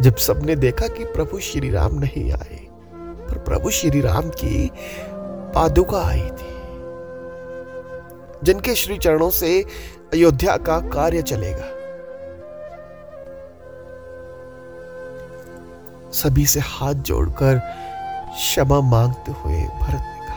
जब 0.00 0.16
सबने 0.16 0.56
देखा 0.56 0.86
कि 0.88 1.04
प्रभु 1.04 1.38
श्री 1.40 1.70
राम 1.70 1.94
नहीं 1.94 2.32
आए, 2.32 2.66
पर 3.28 3.38
प्रभु 3.38 3.70
श्री 3.70 4.00
राम 4.00 4.28
की 4.34 4.70
पादुका 5.54 6.00
आई 6.00 6.28
थी, 6.30 6.50
जिनके 8.44 8.74
श्री 8.74 8.98
चरणों 8.98 9.30
से 9.32 9.50
अयोध्या 10.12 10.56
का 10.58 10.78
कार्य 10.88 11.22
चलेगा। 11.22 11.68
सभी 16.12 16.46
से 16.46 16.60
हाथ 16.62 16.94
जोड़कर 17.02 17.58
क्षमा 18.32 18.80
मांगते 18.80 19.32
हुए 19.32 19.60
भरत 19.80 20.00
ने 20.00 20.26
कहा, 20.26 20.36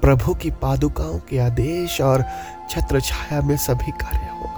प्रभु 0.00 0.34
की 0.34 0.50
पादुकाओं 0.62 1.18
के 1.28 1.38
आदेश 1.38 2.00
और 2.00 2.24
छत्र 2.70 3.00
छाया 3.00 3.40
में 3.42 3.56
सभी 3.58 3.92
कार्य 3.94 4.28
होगा। 4.30 4.55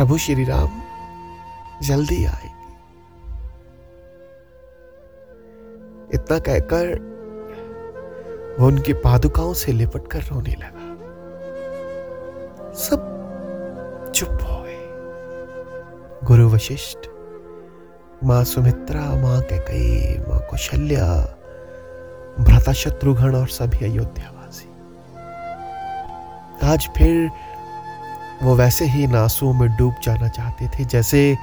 प्रभु 0.00 0.16
श्री 0.18 0.44
राम 0.44 0.76
जल्दी 1.82 2.24
आएगी 2.24 2.68
इतना 6.14 6.38
कहकर 6.38 6.86
वो 8.60 8.66
उनकी 8.66 8.92
पादुकाओं 9.02 9.52
से 9.54 9.72
लिपट 9.72 10.06
कर 10.12 10.22
रोने 10.22 10.54
लगा। 10.60 10.86
सब 12.84 13.00
चुप 14.14 14.38
हो 14.42 14.56
गए 14.62 14.80
गुरु 16.26 16.48
वशिष्ठ, 16.48 17.00
माँ 18.24 18.42
सुमित्रा, 18.44 19.04
माँ 19.22 19.40
कई 19.52 20.18
माँ 20.28 20.40
कौशल्या, 20.40 21.08
भ्राता 22.40 22.72
शत्रुघ्न 22.72 23.34
और 23.34 23.48
सभी 23.50 23.84
अयोध्यावासी। 23.84 24.68
आज 26.72 26.88
फिर 26.96 27.14
वो 28.42 28.54
वैसे 28.56 28.84
ही 28.84 29.06
नासुओं 29.06 29.52
में 29.52 29.76
डूब 29.76 29.94
जाना 30.02 30.28
चाहते 30.28 30.68
थे, 30.68 30.84
जैसे 30.84 31.36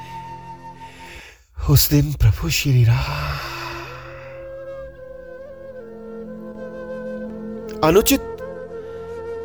उस 1.70 1.90
दिन 1.90 2.14
प्रभु 2.14 2.50
श्री 2.50 2.84
राम। 2.84 3.38
अनुचित 7.84 8.22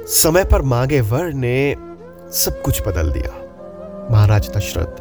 समय 0.08 0.44
पर 0.44 0.62
मांगे 0.62 1.00
वर 1.00 1.32
ने 1.32 1.76
सब 2.32 2.62
कुछ 2.62 2.82
बदल 2.88 3.10
दिया। 3.12 3.32
महाराज 4.10 4.48
दशरथ, 4.56 5.00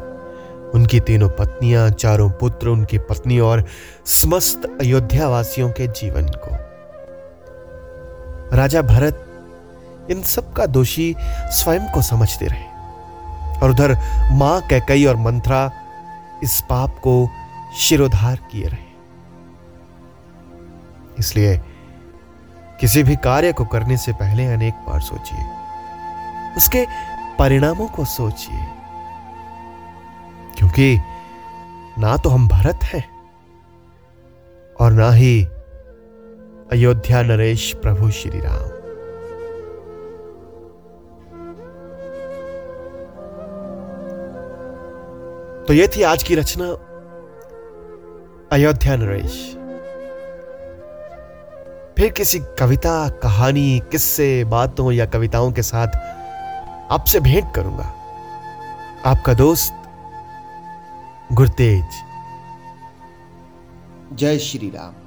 उनकी 0.74 1.00
तीनों 1.00 1.28
पत्नियाँ, 1.28 1.90
चारों 1.90 2.30
पुत्र, 2.30 2.68
उनकी 2.68 2.98
पत्नी 2.98 3.38
और 3.38 3.64
समस्त 4.06 4.78
अयोध्या 4.80 5.28
वासियों 5.28 5.70
के 5.70 5.86
जीवन 5.86 6.28
को। 6.28 6.56
राजा 8.56 8.82
भरत 8.82 9.28
इन 10.10 10.22
सब 10.22 10.52
का 10.52 10.66
दोषी 10.66 11.16
स्वयं 11.28 11.90
को 11.90 12.02
समझते 12.02 12.46
रहे। 12.46 12.72
और 13.60 13.70
उधर 13.70 13.96
माँ 14.32 14.60
कैकई 14.60 15.04
और 15.04 15.16
मंत्रा 15.16 15.72
इस 16.42 16.64
पाप 16.70 16.90
को 16.90 17.30
शिरोधार 17.78 18.36
किए 18.36 18.66
रहे। 18.66 18.92
इसलिए 21.18 21.58
किसी 22.80 23.02
भी 23.02 23.16
कार्य 23.16 23.52
को 23.52 23.64
करने 23.64 23.96
से 23.96 24.12
पहले 24.12 24.46
अनेक 24.46 24.74
बार 24.74 25.00
सोचिए। 25.00 25.44
उसके 26.56 26.86
परिणामों 27.38 27.86
को 27.86 28.04
सोचिए। 28.04 28.66
क्योंकि 30.58 31.00
ना 31.98 32.16
तो 32.16 32.30
हम 32.30 32.48
भरत 32.48 32.78
हैं 32.84 33.10
और 34.80 34.92
ना 34.92 35.10
ही 35.10 35.44
अयोध्या 36.72 37.22
नरेश 37.22 37.76
प्रभु 37.82 38.10
श्री 38.10 38.40
राम। 38.40 38.81
तो 45.68 45.74
यह 45.74 45.86
थी 45.96 46.02
आज 46.02 46.22
की 46.22 46.34
रचना, 46.34 46.64
अयोध्या 48.52 48.96
नरेश। 48.96 49.56
फिर 51.98 52.12
किसी 52.12 52.38
कविता, 52.58 53.08
कहानी, 53.08 53.82
किस्से, 53.90 54.44
बातों 54.44 54.92
या 54.92 55.06
कविताओं 55.06 55.52
के 55.52 55.62
साथ 55.62 55.86
आपसे 56.92 57.20
भेंट 57.20 57.54
करूँगा। 57.54 57.94
आपका 59.06 59.34
दोस्त, 59.34 59.74
गुरतेज। 61.32 61.86
जय 64.12 64.38
श्री 64.38 64.68
राम। 64.68 65.01